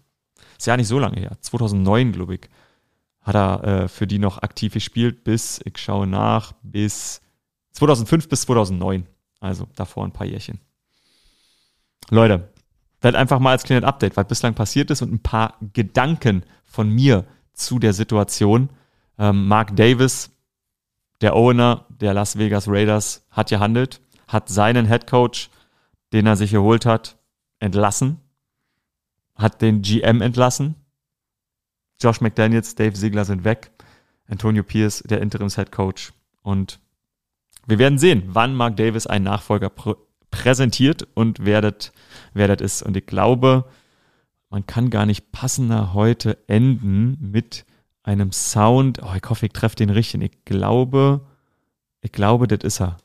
Ist 0.57 0.67
ja 0.67 0.77
nicht 0.77 0.89
so 0.89 0.99
lange 0.99 1.21
her. 1.21 1.37
2009, 1.41 2.13
glaube 2.13 2.35
ich, 2.35 2.41
hat 3.23 3.35
er 3.35 3.65
äh, 3.65 3.89
für 3.89 4.07
die 4.07 4.19
noch 4.19 4.39
aktiv 4.39 4.73
gespielt 4.75 5.25
bis, 5.25 5.61
ich 5.65 5.79
schaue 5.79 6.07
nach, 6.07 6.53
bis 6.63 7.21
2005 7.73 8.29
bis 8.29 8.43
2009. 8.43 9.07
Also 9.41 9.69
davor 9.77 10.05
ein 10.05 10.13
paar 10.13 10.27
Jährchen. 10.27 10.61
Leute, 12.11 12.53
vielleicht 13.01 13.17
einfach 13.17 13.39
mal 13.39 13.53
als 13.53 13.65
kleines 13.65 13.85
Update, 13.85 14.17
was 14.17 14.27
bislang 14.27 14.55
passiert 14.55 14.91
ist 14.91 15.03
und 15.03 15.13
ein 15.13 15.23
paar 15.23 15.57
Gedanken 15.73 16.43
von 16.65 16.91
mir 16.91 17.25
zu 17.53 17.79
der 17.79 17.93
Situation. 17.93 18.71
Ähm, 19.19 19.47
Mark 19.47 19.77
Davis, 19.77 20.31
der 21.21 21.37
Owner 21.37 21.87
der 21.89 22.15
Las 22.15 22.39
Vegas 22.39 22.67
Raiders, 22.69 23.27
hat 23.31 23.51
gehandelt, 23.51 24.01
hat 24.27 24.49
seinen 24.49 24.87
Head 24.87 25.07
Coach, 25.07 25.51
den 26.13 26.27
er 26.27 26.37
sich 26.37 26.53
geholt 26.53 26.87
hat, 26.87 27.19
entlassen, 27.59 28.19
hat 29.35 29.63
den 29.63 29.83
GM 29.83 30.21
entlassen. 30.21 30.75
Josh 32.01 32.21
McDaniels, 32.21 32.75
Dave 32.75 32.95
Ziegler 32.95 33.25
sind 33.25 33.45
weg. 33.45 33.71
Antonio 34.29 34.63
Pierce, 34.63 35.03
der 35.07 35.21
Interims-Head 35.21 35.73
Coach. 35.73 36.13
Und 36.43 36.81
wir 37.67 37.79
werden 37.79 37.99
sehen, 37.99 38.25
wann 38.27 38.55
Mark 38.55 38.77
Davis 38.77 39.07
einen 39.07 39.25
Nachfolger 39.25 39.71
pr 39.71 39.97
präsentiert 40.31 41.09
und 41.15 41.47
wer 41.47 41.63
das, 41.63 42.61
ist. 42.61 42.83
Und 42.83 42.99
ich 42.99 43.07
glaube, 43.07 43.65
man 44.51 44.67
kann 44.67 44.91
gar 44.91 45.07
nicht 45.07 45.33
passender 45.33 45.95
heute 45.95 46.37
enden 46.49 47.17
mit 47.31 47.65
einem 48.03 48.33
Sound. 48.33 49.01
Oh, 49.03 49.15
ich 49.17 49.29
hoffe, 49.29 49.47
ich 49.47 49.53
treffe 49.53 49.77
den 49.77 49.89
richtig. 49.89 50.23
Ich 50.23 50.45
glaube, 50.45 51.27
ich 52.03 52.13
glaube, 52.13 52.47
das 52.47 52.63
ist 52.63 52.81
er. 52.81 52.99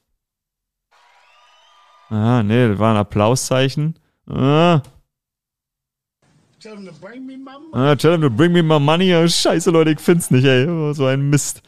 Ah, 2.09 2.43
nee, 2.43 2.67
das 2.69 2.79
war 2.79 2.91
ein 2.93 2.97
Applauszeichen. 2.97 3.95
Ah. 4.29 4.81
Tell 6.59 6.77
him 6.77 6.85
to 6.85 6.93
bring 7.01 7.25
me 7.25 7.37
my 7.37 7.51
money. 7.51 7.73
Ah, 7.73 7.95
tell 7.95 8.13
him 8.13 8.21
to 8.21 8.29
bring 8.29 8.53
me 8.53 8.63
my 8.63 8.79
money. 8.79 9.13
Oh, 9.13 9.27
scheiße, 9.27 9.69
Leute, 9.71 9.91
ich 9.91 9.99
find's 9.99 10.31
nicht, 10.31 10.45
ey. 10.45 10.67
Oh, 10.67 10.93
so 10.93 11.05
ein 11.05 11.29
Mist. 11.29 11.61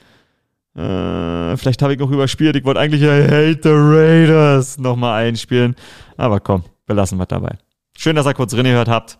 Äh, 0.76 1.56
vielleicht 1.58 1.82
habe 1.82 1.93
ich 1.93 2.00
noch 2.00 2.12
überspielt. 2.12 2.56
Ich 2.56 2.65
wollte 2.65 2.80
eigentlich 2.80 3.02
I 3.02 3.24
Hate 3.24 3.60
the 3.63 3.69
Raiders 3.71 4.78
nochmal 4.78 5.26
einspielen. 5.26 5.76
Aber 6.17 6.39
komm, 6.39 6.63
wir 6.86 6.95
lassen 6.95 7.17
was 7.17 7.28
dabei. 7.28 7.58
Schön, 7.98 8.15
dass 8.15 8.26
ihr 8.26 8.34
kurz 8.34 8.52
drin 8.52 8.65
gehört 8.65 8.89
habt. 8.89 9.17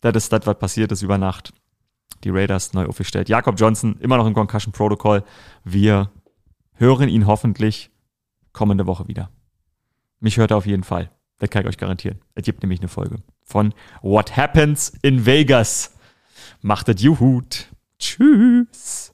Das 0.00 0.14
ist 0.14 0.32
das, 0.32 0.46
was 0.46 0.58
passiert 0.58 0.92
ist 0.92 1.02
über 1.02 1.18
Nacht. 1.18 1.52
Die 2.24 2.30
Raiders 2.30 2.72
neu 2.72 2.86
aufgestellt. 2.86 3.28
Jakob 3.28 3.58
Johnson 3.58 3.96
immer 4.00 4.16
noch 4.16 4.26
im 4.26 4.34
Concussion 4.34 4.72
Protocol. 4.72 5.22
Wir 5.64 6.10
hören 6.74 7.08
ihn 7.08 7.26
hoffentlich 7.26 7.90
kommende 8.52 8.86
Woche 8.86 9.06
wieder. 9.08 9.30
Mich 10.20 10.36
hört 10.36 10.50
er 10.50 10.56
auf 10.56 10.66
jeden 10.66 10.84
Fall. 10.84 11.10
Das 11.38 11.50
kann 11.50 11.62
ich 11.62 11.68
euch 11.68 11.78
garantieren. 11.78 12.20
Es 12.34 12.44
gibt 12.44 12.62
nämlich 12.62 12.80
eine 12.80 12.88
Folge 12.88 13.22
von 13.44 13.72
What 14.02 14.36
Happens 14.36 14.92
in 15.02 15.24
Vegas. 15.24 15.96
Macht 16.60 16.88
es 16.88 17.00
Juhut. 17.00 17.68
Tschüss. 17.98 19.12